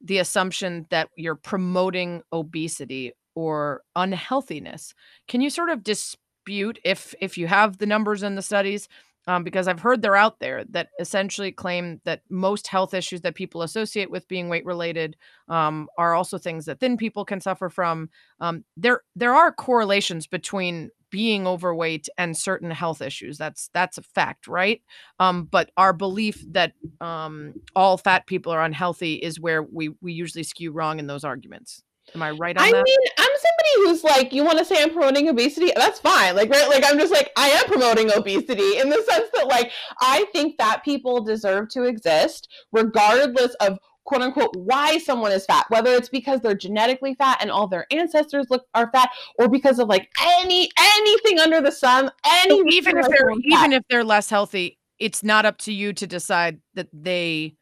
[0.00, 4.94] the assumption that you're promoting obesity or unhealthiness.
[5.28, 8.88] Can you sort of dispute if if you have the numbers and the studies?
[9.28, 13.34] Um, because I've heard they're out there that essentially claim that most health issues that
[13.34, 15.16] people associate with being weight related
[15.48, 18.08] um, are also things that thin people can suffer from.
[18.38, 23.38] Um, there there are correlations between being overweight and certain health issues.
[23.38, 24.82] That's that's a fact, right?
[25.20, 30.12] Um, but our belief that um, all fat people are unhealthy is where we we
[30.12, 31.82] usually skew wrong in those arguments.
[32.14, 32.84] Am I right on I that?
[32.84, 35.72] mean, I'm somebody who's like, you want to say I'm promoting obesity?
[35.74, 36.36] That's fine.
[36.36, 36.68] Like, right?
[36.68, 40.56] Like, I'm just like, I am promoting obesity in the sense that, like, I think
[40.58, 46.08] that people deserve to exist regardless of quote unquote why someone is fat whether it's
[46.08, 50.10] because they're genetically fat and all their ancestors look are fat or because of like
[50.40, 53.58] any anything under the sun any So even if they're someone's fat.
[53.58, 57.54] even if they're less healthy, it's not up to you to decide that they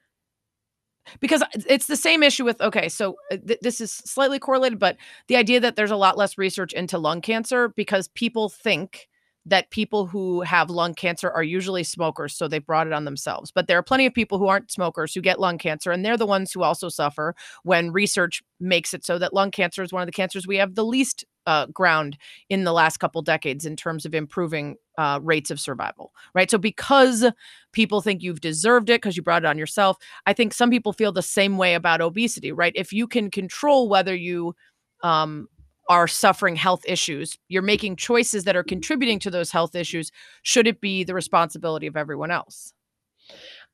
[1.21, 4.97] because it's the same issue with okay so uh, th- this is slightly correlated but
[5.29, 9.09] the idea that there's a lot less research into lung cancer because people think
[9.47, 13.51] that people who have lung cancer are usually smokers so they brought it on themselves.
[13.51, 16.17] But there are plenty of people who aren't smokers who get lung cancer and they're
[16.17, 20.03] the ones who also suffer when research makes it so that lung cancer is one
[20.03, 22.17] of the cancers we have the least uh, ground
[22.49, 26.51] in the last couple decades in terms of improving uh, rates of survival right?
[26.51, 27.27] So because
[27.73, 30.93] people think you've deserved it because you brought it on yourself i think some people
[30.93, 32.73] feel the same way about obesity right?
[32.75, 34.55] If you can control whether you
[35.03, 35.49] um,
[35.89, 37.37] are suffering health issues.
[37.49, 38.13] You're making mm-hmm.
[38.13, 38.69] choices that are mm-hmm.
[38.69, 40.11] contributing to those health issues.
[40.43, 42.73] Should it be the responsibility of everyone else?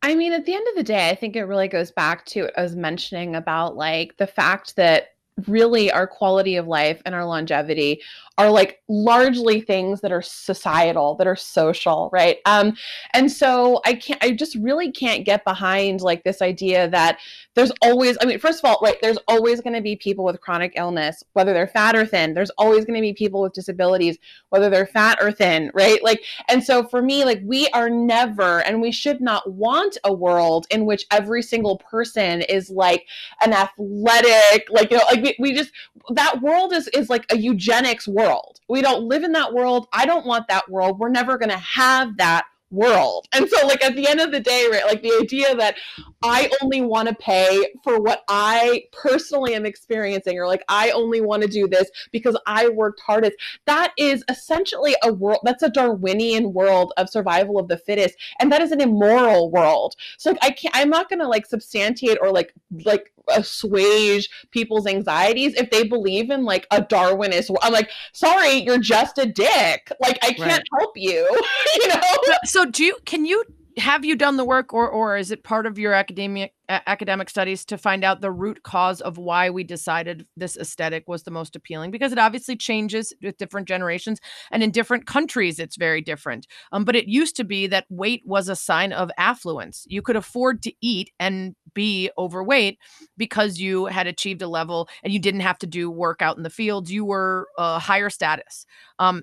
[0.03, 2.43] I mean, at the end of the day, I think it really goes back to
[2.43, 5.09] what I was mentioning about like the fact that
[5.49, 8.01] really our quality of life and our longevity
[8.39, 12.39] are like largely things that are societal that are social right?
[12.47, 12.75] Um
[13.15, 17.19] and so i can't i just really can't get behind like this idea that
[17.55, 20.41] there's always i mean first of all right there's always going to be people with
[20.41, 22.35] chronic illness whether they're fat or thin.
[22.35, 24.19] There's always going to be people with disabilities
[24.51, 26.03] whether they're fat or thin right?
[26.03, 30.13] Like and so for me like we are never and we should not want a
[30.13, 33.07] world in which every single person is like
[33.43, 35.71] an athletic like you know like we, just
[36.11, 38.61] that world is is like a eugenics world.
[38.69, 39.89] We don't live in that world.
[39.93, 40.99] I don't want that world.
[40.99, 43.27] We're never going to have that world.
[43.33, 45.75] And so like at the end of the day right like the idea that
[46.23, 51.21] i only want to pay for what i personally am experiencing or like i only
[51.21, 55.69] want to do this because i worked hardest that is essentially a world that's a
[55.71, 59.97] darwinian world of survival of the fittest and that is an immoral world.
[60.19, 62.53] So like i can't i'm not going to like substantiate or like
[62.85, 68.79] like assuage people's anxieties if they believe in like a darwinist i'm like sorry you're
[68.79, 69.93] just a dick.
[70.01, 70.63] Like i can't Right.
[70.79, 71.29] help you
[71.81, 72.01] you know?
[72.45, 73.45] So do you can you
[73.79, 77.31] have you done the work or or is it part of your academic a- academic
[77.31, 81.31] studies to find out the root cause of why we decided this aesthetic was the
[81.31, 81.91] most appealing?
[81.91, 86.47] Because it obviously changes with different generations and in different countries it's very different.
[86.73, 89.85] Um, but it used to be that weight was a sign of affluence.
[89.89, 92.79] You could afford to eat and be overweight
[93.17, 96.43] because you had achieved a level and you didn't have to do work out in
[96.43, 96.91] the fields.
[96.93, 98.67] You were a higher status.
[98.99, 99.23] Um,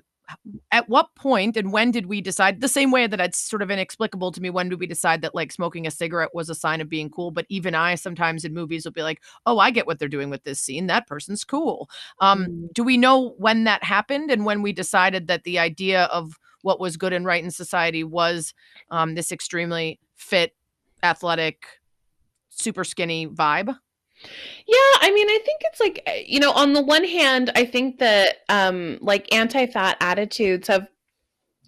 [0.72, 3.70] at what point and when did we decide the same way that it's sort of
[3.70, 6.80] inexplicable to me when did we decide that like smoking a cigarette was a sign
[6.80, 9.86] of being cool but even i sometimes in movies will be like oh i get
[9.86, 11.88] what they're doing with this scene that person's cool
[12.20, 12.72] um Mm.
[12.74, 16.78] do we know when that happened and when we decided that the idea of what
[16.78, 18.54] was good and right in society was
[18.90, 20.54] um this extremely fit
[21.02, 21.64] athletic
[22.50, 23.74] super skinny vibe
[24.66, 27.64] Yeah, I mean, I think it's like, eh, you know, on the one hand, I
[27.64, 30.86] think that um like anti-fat attitudes have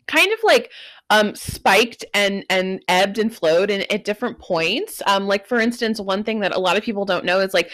[0.07, 0.71] kind of like
[1.11, 5.03] um spiked and and ebbed and flowed in at different points.
[5.07, 7.71] Um like for instance, one thing that a lot of people don't know is like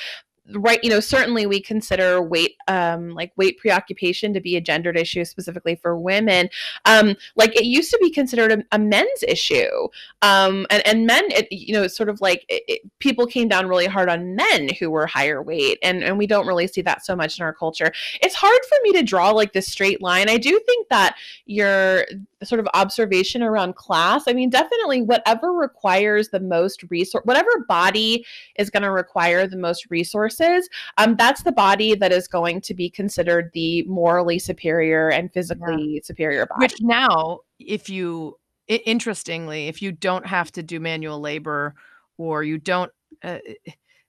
[0.53, 4.97] right you know certainly we consider weight um like weight preoccupation to be a gendered
[4.97, 6.49] issue specifically for women.
[6.84, 9.88] Um like it used to be considered a, a men's issue.
[10.22, 13.49] Um and, and men it, you know it's sort of like it, it- people came
[13.49, 16.82] down really hard on men who were higher weight and and we don't really see
[16.82, 17.92] that so much in our culture.
[18.22, 20.28] It's hard for me to draw like this straight line.
[20.28, 21.16] I do think that
[21.47, 22.05] your
[22.45, 24.24] sort of observation around class.
[24.28, 28.24] I mean definitely whatever requires the most resource whatever body
[28.57, 30.68] is going to require the most resources
[30.99, 36.01] um that's the body that is going to be considered the morally superior and physically
[36.05, 36.64] superior body.
[36.64, 38.37] which now if you
[38.68, 41.74] interestingly, if you don't have to do manual labor
[42.18, 42.91] or you don't,
[43.22, 43.39] uh,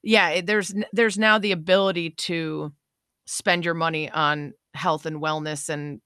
[0.03, 2.73] yeah, there's there's now the ability to
[3.25, 6.01] spend your money on health and wellness and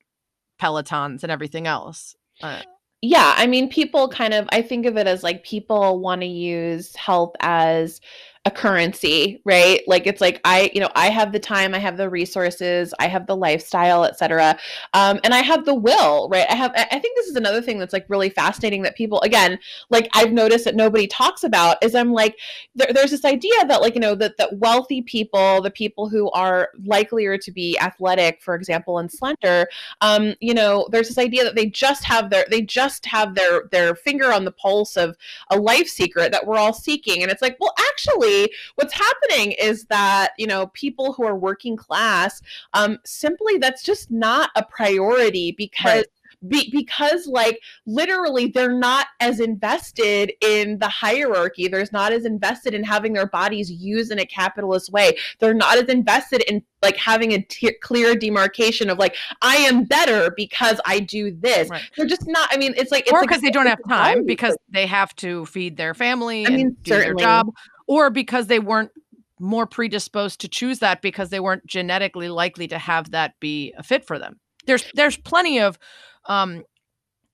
[0.62, 2.16] pelotons and everything else.
[2.42, 2.62] Uh,
[3.02, 6.28] yeah i mean people kind of i think of it as like people want to
[6.28, 8.00] use health as
[8.46, 9.82] a currency right?
[9.88, 13.08] Like it's like i you know i have the time i have the resources i
[13.08, 14.58] have the lifestyle etc
[14.94, 16.46] um, and i have the will right?
[16.50, 19.60] I have i think this is another thing that's like really fascinating that people again
[19.90, 22.38] like i've noticed that nobody talks about is i'm like
[22.76, 26.30] there, there's this idea that like you know that that wealthy people the people who
[26.32, 29.68] are likelier to be athletic for example and slender
[30.02, 33.64] um, you know, there's this idea that they just have their they just have their
[33.72, 35.18] their finger on the pulse of
[35.50, 37.22] a life secret that we're all seeking.
[37.22, 38.31] And it's like, well, actually,
[38.76, 42.42] what's happening is that you know people who are working class,
[42.74, 45.86] um, simply that's just not a priority because.
[45.86, 46.06] Right.
[46.48, 52.74] Be, because like literally they're not as invested in the hierarchy there's not as invested
[52.74, 56.98] in having their bodies used in a capitalist way they're not as invested in like
[56.98, 61.70] having a t- clear demarcation of like I am better because I do this.
[61.70, 61.82] Right.
[61.96, 62.50] They're just not.
[62.52, 65.16] I mean, it's like it's or like- because they don't have time because they have
[65.18, 67.24] to feed their family I mean, and do their certainly.
[67.24, 67.54] job
[67.92, 68.92] or because they weren't
[69.38, 73.84] more predisposed to choose that because they weren't genetically likely to have that be a
[73.84, 74.40] fit for them.
[74.66, 75.78] There's there's plenty of
[76.26, 76.64] um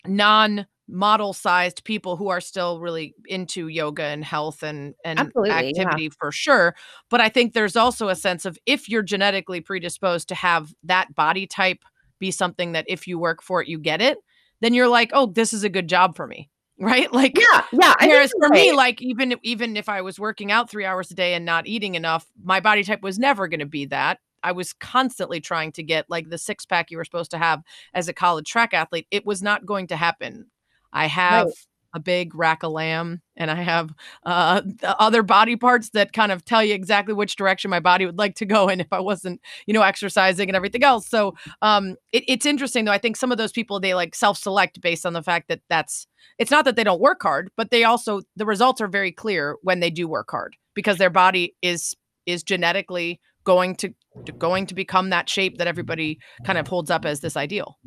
[0.07, 5.49] non model sized people who are still really into yoga and health and and Absolutely,
[5.49, 5.59] yeah.
[5.59, 6.75] activity for sure.
[7.11, 11.13] But i think there's also a sense of if you're genetically predisposed to have that
[11.13, 11.83] body type
[12.17, 14.17] be something that if you work for it you get it
[14.61, 16.49] then you're like oh this is a good job for me
[16.79, 17.93] right like yeah, yeah.
[18.01, 21.33] Whereas for me, like even even if I was working out three hours a day
[21.33, 24.19] and not eating enough, my body type was never going to be that.
[24.43, 27.63] I was constantly trying to get like the six pack you were supposed to have
[27.93, 29.07] as a college track athlete.
[29.11, 30.47] It was not going to happen.
[30.93, 31.49] I have
[31.93, 33.93] a big rack of lamb and I have
[34.25, 38.05] uh, the other body parts that kind of tell you exactly which direction my body
[38.05, 41.07] would like to go in if I wasn't, you know, exercising and everything else.
[41.07, 42.91] So um, it, it's interesting though.
[42.91, 46.07] I think some of those people they like self-select based on the fact that that's
[46.39, 49.55] it's not that they don't work hard, but they also the results are very clear
[49.61, 53.93] when they do work hard because their body is is genetically going to
[54.39, 57.77] going to become that shape that everybody kind of holds up as this ideal.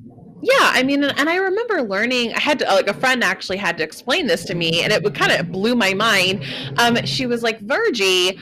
[0.43, 2.33] Yeah, I mean, and I remember learning.
[2.33, 5.03] I had to like a friend actually had to explain this to me, and it
[5.03, 6.43] would kind of blew my mind.
[6.79, 8.39] Um, she was like, "Virgie,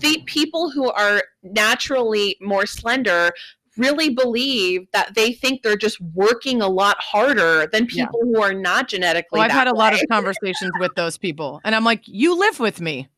[0.00, 3.32] the people who are naturally more slender."
[3.78, 8.04] really believe that they think they're just working a lot harder than Yeah.
[8.04, 11.16] people who are not genetically Well, I've that had a lot of conversations with those
[11.16, 13.08] people, and I'm like, you live with me.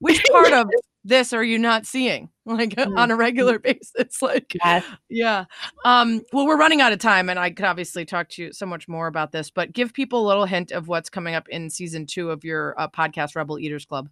[0.00, 0.68] Which part of
[1.04, 4.20] this are you not seeing, like on a regular basis?
[4.20, 4.84] Like, Yes.
[5.08, 5.44] yeah.
[5.84, 8.66] Um, well, we're running out of time, and I could obviously talk to you so
[8.66, 11.70] much more about this, but give people a little hint of what's coming up in
[11.70, 14.08] season two of your uh, podcast, Rebel Eaters Club.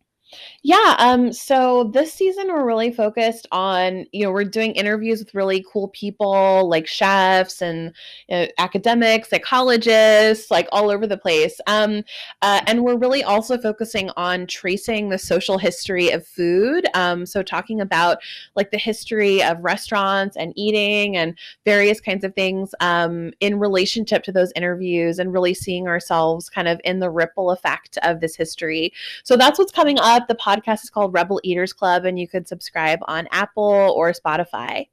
[0.63, 5.35] Yeah, um, so this season we're really focused on, you know, we're doing interviews with
[5.35, 7.95] really cool people like chefs and
[8.31, 11.61] uh, academics, psychologists, like all over the place.
[11.67, 12.03] Um,
[12.43, 16.87] uh, and we're really also focusing on tracing the social history of food.
[16.95, 18.19] Um, so talking about
[18.57, 24.25] like the history of restaurants and eating and various kinds of things um, in relationship
[24.25, 28.35] to those interviews and really seeing ourselves kind of in the ripple effect of this
[28.37, 28.93] history.
[29.23, 30.18] So that's what's coming up.
[30.27, 34.89] The podcast is called Rebel Eaters Club, and you could subscribe on Apple or Spotify.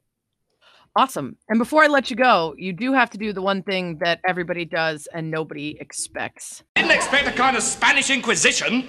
[0.97, 1.37] Awesome.
[1.49, 4.21] And before I let you go, you do have to do the one thing that
[4.25, 6.63] everybody does and nobody expects.
[6.75, 8.87] Didn't expect a kind of Spanish Inquisition.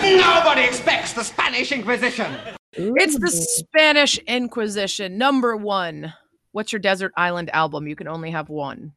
[0.00, 2.34] Nobody expects the Spanish Inquisition.
[2.72, 6.14] It's the Spanish Inquisition, number one.
[6.52, 7.86] What's your desert island album?
[7.86, 8.92] You can only have one.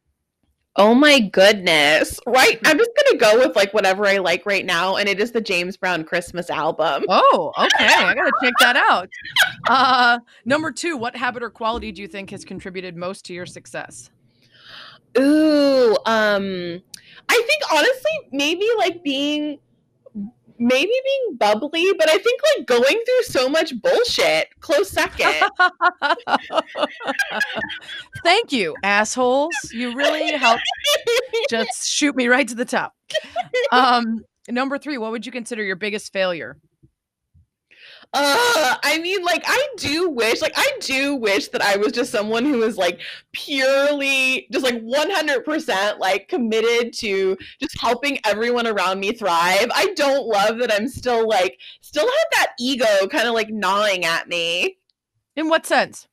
[0.80, 2.20] Oh my goodness.
[2.24, 2.60] Right.
[2.64, 4.94] I'm just going to go with like whatever I like right now.
[4.94, 7.04] And it is the James Brown Christmas album.
[7.08, 7.92] Oh, okay.
[7.92, 9.08] I gotta check that out.
[9.68, 13.44] Uh, number two, what habit or quality do you think has contributed most to your
[13.44, 14.10] success?
[15.18, 15.96] Ooh.
[16.06, 16.80] Um,
[17.28, 19.58] I think honestly, maybe like being.
[20.58, 24.48] Maybe being bubbly, but I think like going through so much bullshit.
[24.60, 25.34] Close second.
[28.24, 29.54] Thank you, assholes.
[29.72, 30.62] You really helped
[31.50, 32.94] just shoot me right to the top.
[33.72, 36.56] Um, number three, what would you consider your biggest failure?
[38.14, 42.10] Uh, I mean, like, I do wish, like, I do wish that I was just
[42.10, 43.00] someone who was like
[43.32, 49.68] purely, just like 100% like committed to just helping everyone around me thrive.
[49.74, 54.04] I don't love that I'm still like, still have that ego kind of like gnawing
[54.06, 54.78] at me.
[55.36, 56.08] In what sense?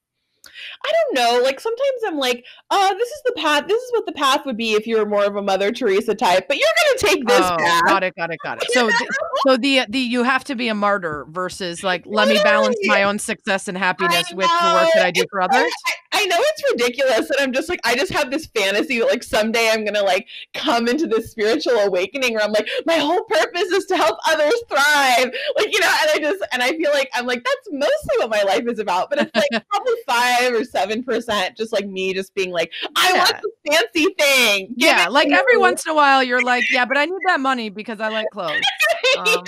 [0.85, 1.43] I don't know.
[1.43, 3.67] Like sometimes I'm like, oh, this is the path.
[3.67, 6.15] This is what the path would be if you were more of a Mother Teresa
[6.15, 6.47] type.
[6.47, 7.83] But you're gonna take this oh, path.
[7.85, 8.71] got it, got it, got it.
[8.71, 9.09] So, th-
[9.47, 13.03] so the the you have to be a martyr versus like let me balance my
[13.03, 15.71] own success and happiness with the work that I do for others.
[15.87, 19.07] I, I know it's ridiculous, and I'm just like, I just have this fantasy that
[19.07, 23.23] like someday I'm gonna like come into this spiritual awakening where I'm like, my whole
[23.23, 25.33] purpose is to help others thrive.
[25.57, 28.29] Like you know, and I just and I feel like I'm like that's mostly what
[28.29, 29.09] my life is about.
[29.09, 33.11] But it's like probably five or seven percent, just like me, just being like, I
[33.13, 33.17] Yeah.
[33.23, 34.67] want the fancy thing.
[34.77, 37.19] Give Yeah, like every me." once in a while, you're like, yeah, but I need
[37.27, 38.61] that money because I like clothes.
[39.17, 39.43] Um,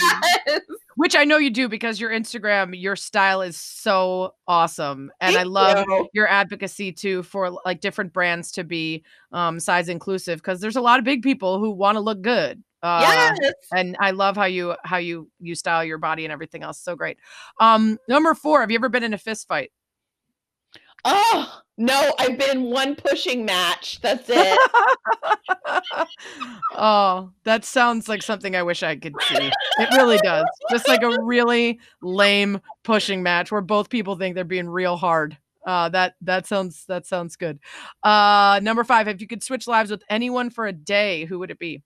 [0.48, 0.62] yes.
[0.95, 5.43] which I know you do because your Instagram, your style is so awesome, and I
[5.43, 6.08] love you.
[6.14, 10.82] your advocacy too for like different brands to be um, size inclusive because there's a
[10.82, 12.64] lot of big people who want to look good.
[12.82, 13.02] Uh,
[13.41, 13.54] yes.
[13.74, 16.80] and I love how you how you you style your body and everything else.
[16.80, 17.18] So great.
[17.60, 19.72] Um, number four, have you ever been in a fist fight?
[21.06, 24.02] Oh no, I've been in one pushing match.
[24.02, 24.60] That's it.
[26.76, 29.52] oh, that sounds like something I wish I could see.
[29.80, 30.45] It really does.
[30.72, 35.38] Just like a really lame pushing match where both people think they're being real hard.
[35.68, 37.60] Uh, that that sounds that sounds good.
[38.02, 41.52] Uh, number five, if you could switch lives with anyone for a day, who would
[41.52, 41.84] it be?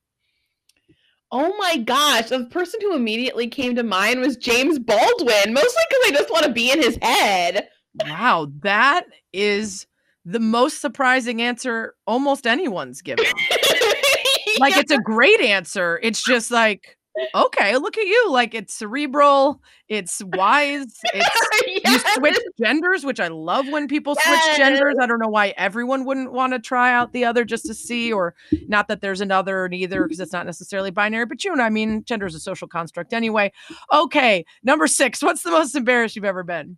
[1.33, 6.03] Oh my gosh, the person who immediately came to mind was James Baldwin, mostly because
[6.05, 7.69] I just want to be in his head.
[7.95, 9.87] Wow, that is
[10.25, 13.25] the most surprising answer almost anyone's given.
[14.59, 15.99] Like it's a great answer.
[16.03, 16.97] It's just like,
[17.35, 18.31] okay, look at you.
[18.31, 24.57] Like it's cerebral, it's wise, it's you switch genders, which I love when people switch
[24.57, 24.95] genders.
[25.01, 28.13] I don't know why everyone wouldn't want to try out the other just to see,
[28.13, 28.35] or
[28.67, 31.69] not that there's another or neither, because it's not necessarily binary, but you know, I
[31.69, 33.51] mean, gender is a social construct anyway.
[33.91, 35.21] Okay, number six.
[35.21, 36.77] What's the most embarrassed you've ever been?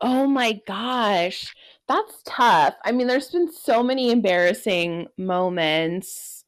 [0.00, 1.54] Oh my gosh,
[1.88, 2.74] that's tough.
[2.84, 6.44] I mean, there's been so many embarrassing moments.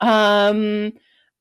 [0.00, 0.92] Um,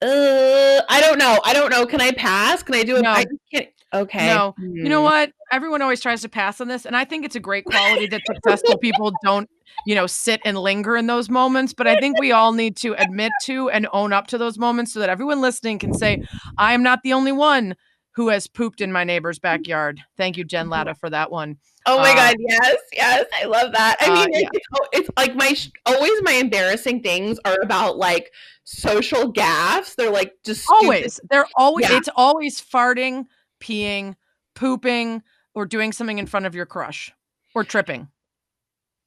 [0.02, 1.40] uh, I don't know.
[1.46, 1.86] I don't know.
[1.86, 2.64] Can I pass?
[2.64, 3.04] Can I do it?
[3.04, 3.12] No.
[3.12, 3.70] I can't.
[3.94, 4.28] Okay.
[4.28, 4.56] No.
[4.58, 5.06] You know Hmm.
[5.06, 5.32] what?
[5.52, 8.26] Everyone always tries to pass on this, and I think it's a great quality that
[8.26, 9.50] successful people don't,
[9.86, 11.74] you know, sit and linger in those moments.
[11.74, 14.92] But I think we all need to admit to and own up to those moments
[14.92, 16.20] so that everyone listening can say,
[16.58, 17.76] "I am not the only one
[18.16, 21.58] who has pooped in my neighbor's backyard." Thank you, Jen Latta, for that one.
[21.86, 23.98] Oh my Uh, god, yes, yes, I love that.
[24.00, 24.48] I uh, mean, yeah.
[24.54, 25.56] it's, oh, it's like my
[25.86, 28.32] always my embarrassing things are about like
[28.64, 29.96] social gaffes.
[29.96, 31.90] They're like just stupid- Always, they're always.
[31.90, 31.98] Yeah.
[31.98, 33.26] It's always farting,
[33.62, 34.16] peeing,
[34.56, 37.12] pooping, or doing something in front of your crush,
[37.54, 38.08] or tripping.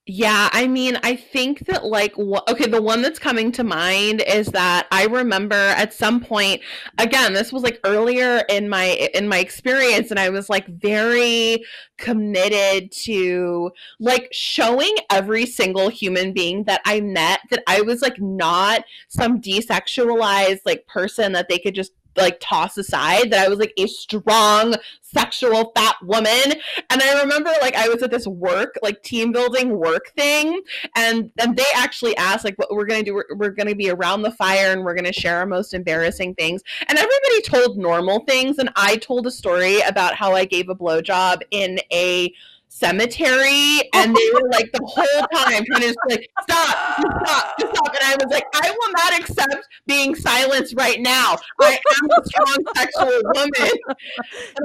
[0.09, 4.23] Yeah, I mean, I think that like wha- okay, the one that's coming to mind
[4.25, 6.63] is that I remember at some point
[6.99, 8.85] again, this was like earlier in my
[9.15, 11.65] in my experience and I was like very
[11.99, 18.21] committed to like showing every single human being that I met that I was like
[18.21, 23.59] not some desexualized like person that they could just like toss aside that I was
[23.59, 26.55] like a strong sexual fat woman
[26.91, 30.61] and I remember like I was at this work, like team building work thing,
[30.95, 33.15] and and they actually asked like what we're gonna do.
[33.15, 36.63] We're, we're gonna be around the fire and we're gonna share our most embarrassing things.
[36.89, 40.75] And everybody told normal things, and I told a story about how I gave a
[40.75, 42.33] blowjob in a
[42.77, 47.59] cemetery and they were like the whole time trying to just like stop just stop
[47.59, 51.71] just stop and i was like i will not accept being silenced right now i
[52.03, 53.73] am a strong sexual woman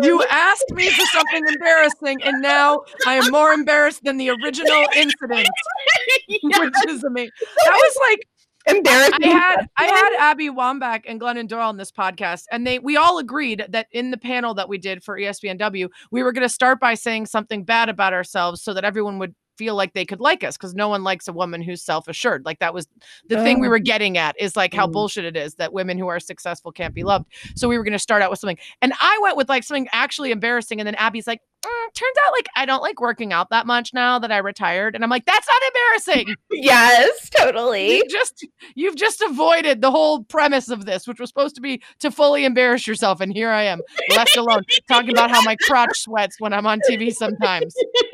[0.01, 4.30] You was asked me for something embarrassing, and now I am more embarrassed than the
[4.30, 5.47] original incident,
[6.28, 6.59] Yes.
[6.59, 7.32] which is amazing.
[7.66, 8.20] That was like
[8.68, 9.24] embarrassing.
[9.24, 12.97] I had I had Abby Wambach and Glennon Doyle on this podcast, and they we
[12.97, 16.49] all agreed that in the panel that we did for ESPNW, we were going to
[16.49, 20.22] start by saying something bad about ourselves so that everyone would feel like they could
[20.22, 22.88] like us because no one likes a woman who's self-assured like that was
[23.28, 23.72] the thing we Oh.
[23.72, 24.93] were getting at is like how Mm.
[24.93, 27.91] bullshit it is that women who are successful can't be loved so we were going
[27.91, 30.95] to start out with something and i went with like something actually embarrassing and then
[30.95, 34.32] abby's like "Mm, turns out like i don't like working out that much now that
[34.32, 37.95] i retired and i'm like that's not embarrassing yes, totally.
[37.97, 38.45] you just
[38.76, 42.45] you've just avoided the whole premise of this, which was supposed to be to fully
[42.45, 43.82] embarrass yourself, and here I am,
[44.16, 47.74] left alone, talking about how my crotch sweats when I'm on TV sometimes.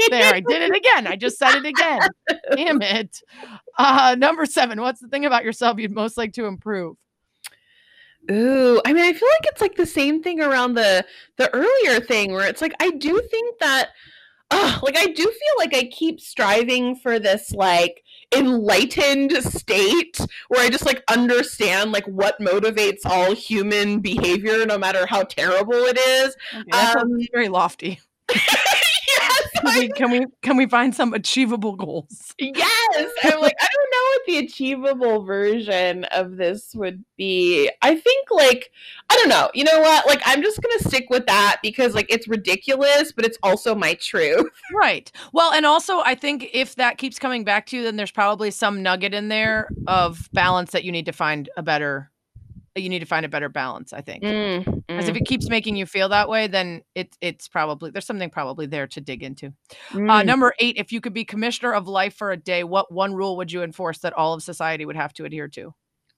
[0.10, 1.08] There, I did it again.
[1.08, 2.00] I just said it again.
[2.56, 3.22] Damn it.
[3.78, 4.82] Uh, number seven.
[4.82, 6.96] What's the thing about yourself you'd most like to improve?
[8.30, 11.06] Ooh, I mean, I feel like it's like the same thing around the
[11.38, 13.90] the earlier thing where it's like I do think that
[14.52, 18.04] uh, like I do feel like I keep striving for this like
[18.36, 20.20] enlightened state
[20.50, 25.74] where I just like understand like what motivates all human behavior no matter how terrible
[25.86, 26.36] it is.
[26.56, 28.00] Okay, Um, very lofty.
[28.36, 32.34] yes, Can we, can we can we find some achievable goals?
[32.40, 33.12] yes.
[33.24, 37.70] I'm like, I don't know what the achievable version of this would be.
[37.82, 38.72] I think like
[39.10, 39.50] I don't know.
[39.54, 40.08] You know what?
[40.08, 43.94] Like I'm just gonna stick with that because like it's ridiculous, but it's also my
[43.96, 44.48] truth.
[44.74, 45.12] Right.
[45.32, 48.52] Well, and also I think if that keeps coming back to you, then there's probably
[48.52, 52.12] some nugget in there of balance that you need to find a better
[52.82, 54.24] you need to find a better balance, I think.
[54.24, 58.06] Mm, Because if it keeps making you feel that way, then it, it's probably there's
[58.06, 59.48] something probably there to dig into.
[59.92, 60.26] Uh, mm.
[60.26, 63.38] number eight, if you could be commissioner of life for a day, what one rule
[63.38, 65.74] would you enforce that all of society would have to adhere to?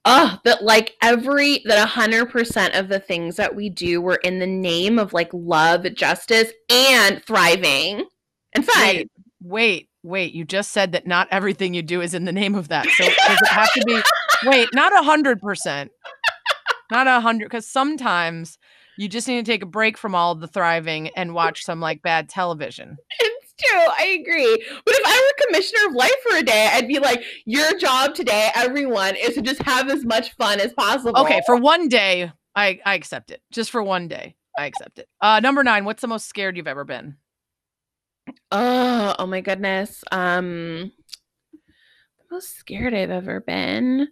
[0.06, 4.16] Oh, that like every that a hundred percent of the things that we do were
[4.16, 8.06] in the name of like love, justice, and thriving
[8.54, 8.86] and fun.
[8.86, 9.10] Wait,
[9.42, 10.32] wait, wait.
[10.32, 12.86] You just said that not everything you do is in the name of that.
[12.86, 14.00] So does it have to be
[14.46, 15.90] wait, not a hundred percent.
[16.90, 18.58] Not a hundred, because sometimes
[18.96, 22.02] you just need to take a break from all the thriving and watch some like
[22.02, 22.96] bad television.
[23.18, 23.80] It's true.
[23.98, 24.64] I agree.
[24.84, 28.14] But if I were commissioner of life for a day, I'd be like, your job
[28.14, 31.18] today, everyone, is to just have as much fun as possible.
[31.20, 33.40] Okay, for one day, I I accept it.
[33.52, 35.08] Just for one day, I accept it.
[35.20, 35.84] Uh, number nine.
[35.84, 37.16] What's the most scared you've ever been?
[38.52, 40.04] oh, oh my goodness.
[40.12, 40.92] Um,
[41.52, 44.08] the most scared I've ever been.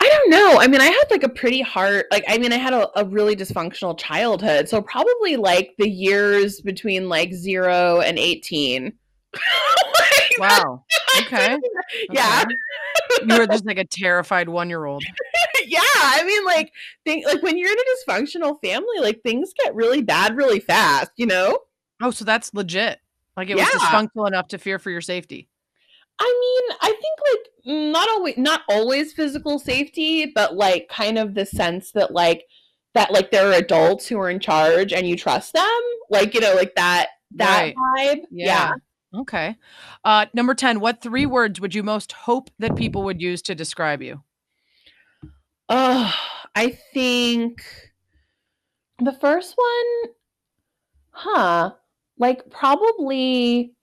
[0.00, 0.58] I don't know.
[0.60, 3.04] I mean, I had like a pretty hard, like, I mean, I had a, a
[3.04, 4.68] really dysfunctional childhood.
[4.68, 8.92] So probably like the years between like zero and 18.
[10.00, 10.84] Like, Wow.
[11.22, 11.58] Okay.
[12.10, 12.44] Yeah.
[12.44, 13.26] Okay.
[13.34, 15.02] You were just like a terrified one year old.
[15.66, 15.80] yeah.
[15.82, 16.72] I mean, like,
[17.04, 21.10] think, like when you're in a dysfunctional family, like things get really bad really fast,
[21.16, 21.58] you know?
[22.00, 23.00] Oh, so that's legit.
[23.36, 23.78] Like it was Yeah.
[23.80, 25.48] dysfunctional enough to fear for your safety.
[26.20, 31.34] I mean, I think like not always not always physical safety, but like kind of
[31.34, 32.44] the sense that like
[32.94, 35.80] that like there are adults who are in charge and you trust them.
[36.10, 38.16] Like, you know, like that that Right.
[38.16, 38.22] vibe.
[38.30, 38.72] Yeah.
[39.14, 39.56] Okay.
[40.04, 40.80] Uh, number 10.
[40.80, 44.22] What three words would you most hope that people would use to describe you?
[45.68, 46.14] Oh,
[46.54, 47.62] I think
[48.98, 50.12] the first one,
[51.10, 51.72] huh?
[52.18, 53.74] Like probably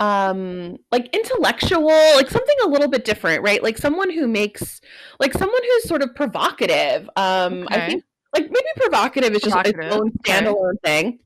[0.00, 4.80] um like intellectual like something a little bit different right like someone who makes
[5.20, 9.78] like someone who's sort of provocative um i think like maybe provocative is just its
[9.94, 10.32] own okay.
[10.32, 11.18] standalone thing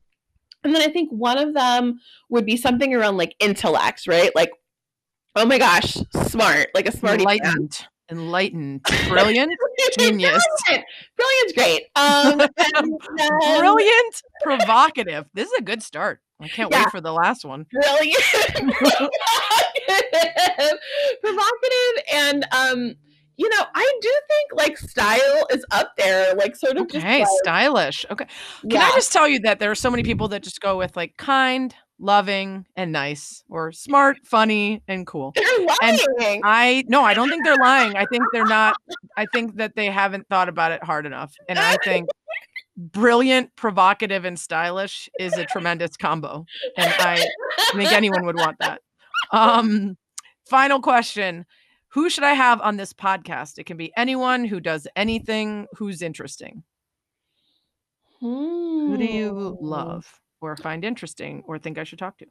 [0.63, 1.99] and then i think one of them
[2.29, 4.51] would be something around like intellect right like
[5.35, 5.97] oh my gosh
[6.27, 7.23] smart like a pants.
[7.23, 7.87] Enlightened.
[8.11, 8.81] Enlightened.
[9.07, 9.51] Brilliant.
[9.97, 10.43] Genius.
[10.65, 10.85] Brilliant.
[11.15, 11.83] Brilliant's great.
[11.95, 14.21] Um, and then- Brilliant.
[14.41, 15.25] Provocative.
[15.33, 16.19] This is a good start.
[16.41, 16.83] I can't Yeah.
[16.83, 17.65] wait for the last one.
[17.71, 18.23] Brilliant.
[18.55, 19.09] provocative.
[21.21, 22.03] Provocative.
[22.13, 22.95] And, um,
[23.37, 27.19] you know, I do think like style is up there, like sort of just Okay.
[27.19, 28.05] like, Stylish.
[28.11, 28.25] Okay.
[28.61, 28.79] Can yeah.
[28.81, 31.15] I just tell you that there are so many people that just go with like
[31.17, 35.31] kind, loving, and nice, or smart, funny, and cool.
[35.35, 35.45] They're
[35.81, 36.41] and lying.
[36.43, 37.95] I no, I don't think they're lying.
[37.95, 38.75] I think they're not.
[39.17, 41.33] I think that they haven't thought about it hard enough.
[41.47, 42.09] And I think
[42.79, 46.45] brilliant, provocative, and stylish is a tremendous combo.
[46.77, 47.25] And I
[47.75, 48.81] think anyone would want that.
[49.31, 49.97] Um,
[50.47, 51.45] final question.
[51.89, 53.57] Who should I have on this podcast?
[53.59, 56.63] It can be anyone who does anything who's interesting.
[58.21, 59.65] Who do you Hmm.
[59.65, 62.25] love or find interesting or think I should talk to?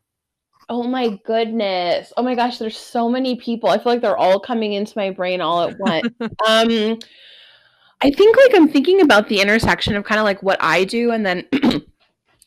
[0.68, 2.12] Oh my goodness.
[2.16, 3.68] Oh my gosh, there's so many people.
[3.70, 6.08] I feel like they're all coming into my brain all at once.
[6.46, 6.98] um
[8.00, 11.10] I think like I'm thinking about the intersection of kind of like what I do
[11.10, 11.44] and then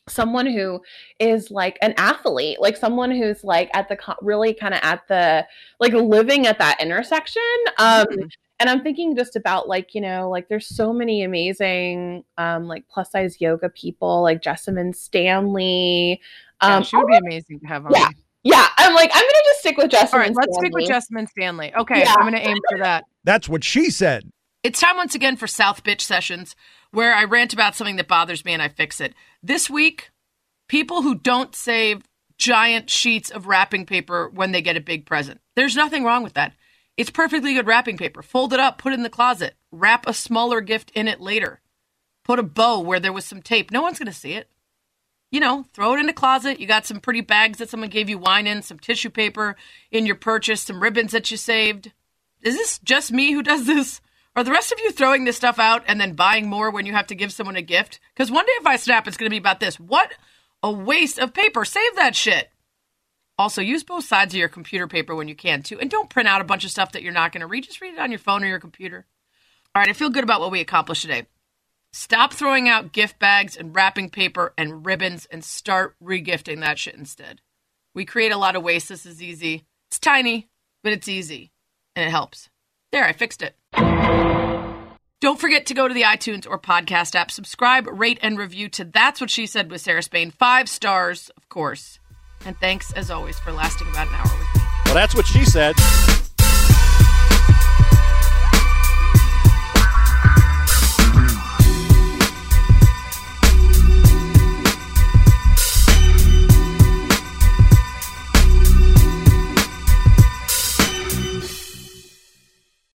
[0.08, 0.80] someone who
[1.20, 5.06] is like an athlete, like someone who's like at the co- really kind of at
[5.08, 5.46] the
[5.78, 7.42] like living at that intersection.
[7.78, 8.30] Um Mhm.
[8.60, 12.84] and I'm thinking just about like, you know, like there's so many amazing um like
[12.88, 16.20] plus size yoga people like Jessamyn Stanley.
[16.62, 17.92] Yeah, Um she would be amazing to have on.
[17.94, 18.08] yeah,
[18.42, 20.12] yeah, I'm like, I'm gonna just stick with Jessamyn.
[20.14, 21.24] All right, let's stick with Stanley.
[21.26, 21.74] Jessamyn Stanley.
[21.76, 22.14] Okay, Yeah.
[22.16, 23.04] I'm going to aim for that.
[23.24, 24.24] That's what she said.
[24.64, 26.54] It's time once again for South Bitch Sessions,
[26.92, 29.12] where I rant about something that bothers me and I fix it.
[29.42, 30.10] This week,
[30.68, 32.04] people who don't save
[32.38, 35.40] giant sheets of wrapping paper when they get a big present.
[35.56, 36.54] There's nothing wrong with that.
[36.96, 38.22] It's perfectly good wrapping paper.
[38.22, 41.60] Fold it up, put it in the closet, wrap a smaller gift in it later.
[42.22, 43.72] Put a bow where there was some tape.
[43.72, 44.48] No one's going to see it.
[45.32, 46.60] You know, throw it in a closet.
[46.60, 49.56] You got some pretty bags that someone gave you wine in, some tissue paper
[49.90, 51.90] in your purchase, some ribbons that you saved.
[52.42, 54.00] Is this just me who does this?
[54.34, 56.94] Are the rest of you throwing this stuff out and then buying more when you
[56.94, 58.00] have to give someone a gift?
[58.14, 59.78] Because one day if I snap, it's going to be about this.
[59.78, 60.12] What
[60.62, 61.64] a waste of paper.
[61.64, 62.50] Save that shit.
[63.38, 65.78] Also, use both sides of your computer paper when you can too.
[65.78, 67.64] And don't print out a bunch of stuff that you're not going to read.
[67.64, 69.06] Just read it on your phone or your computer.
[69.74, 71.26] All right, I feel good about what we accomplished today.
[71.92, 76.94] Stop throwing out gift bags and wrapping paper and ribbons and start regifting that shit
[76.94, 77.42] instead.
[77.94, 78.88] We create a lot of waste.
[78.88, 79.66] This is easy.
[79.90, 80.48] It's tiny,
[80.82, 81.52] but it's easy
[81.94, 82.48] and it helps.
[82.92, 83.56] There, I fixed it.
[85.22, 88.84] Don't forget to go to the iTunes or podcast app, subscribe, rate, and review to
[88.84, 90.30] That's What She Said with Sarah Spain.
[90.30, 91.98] Five stars, of course.
[92.44, 94.62] And thanks, as always, for lasting about an hour with me.
[94.84, 95.74] Well, that's what she said.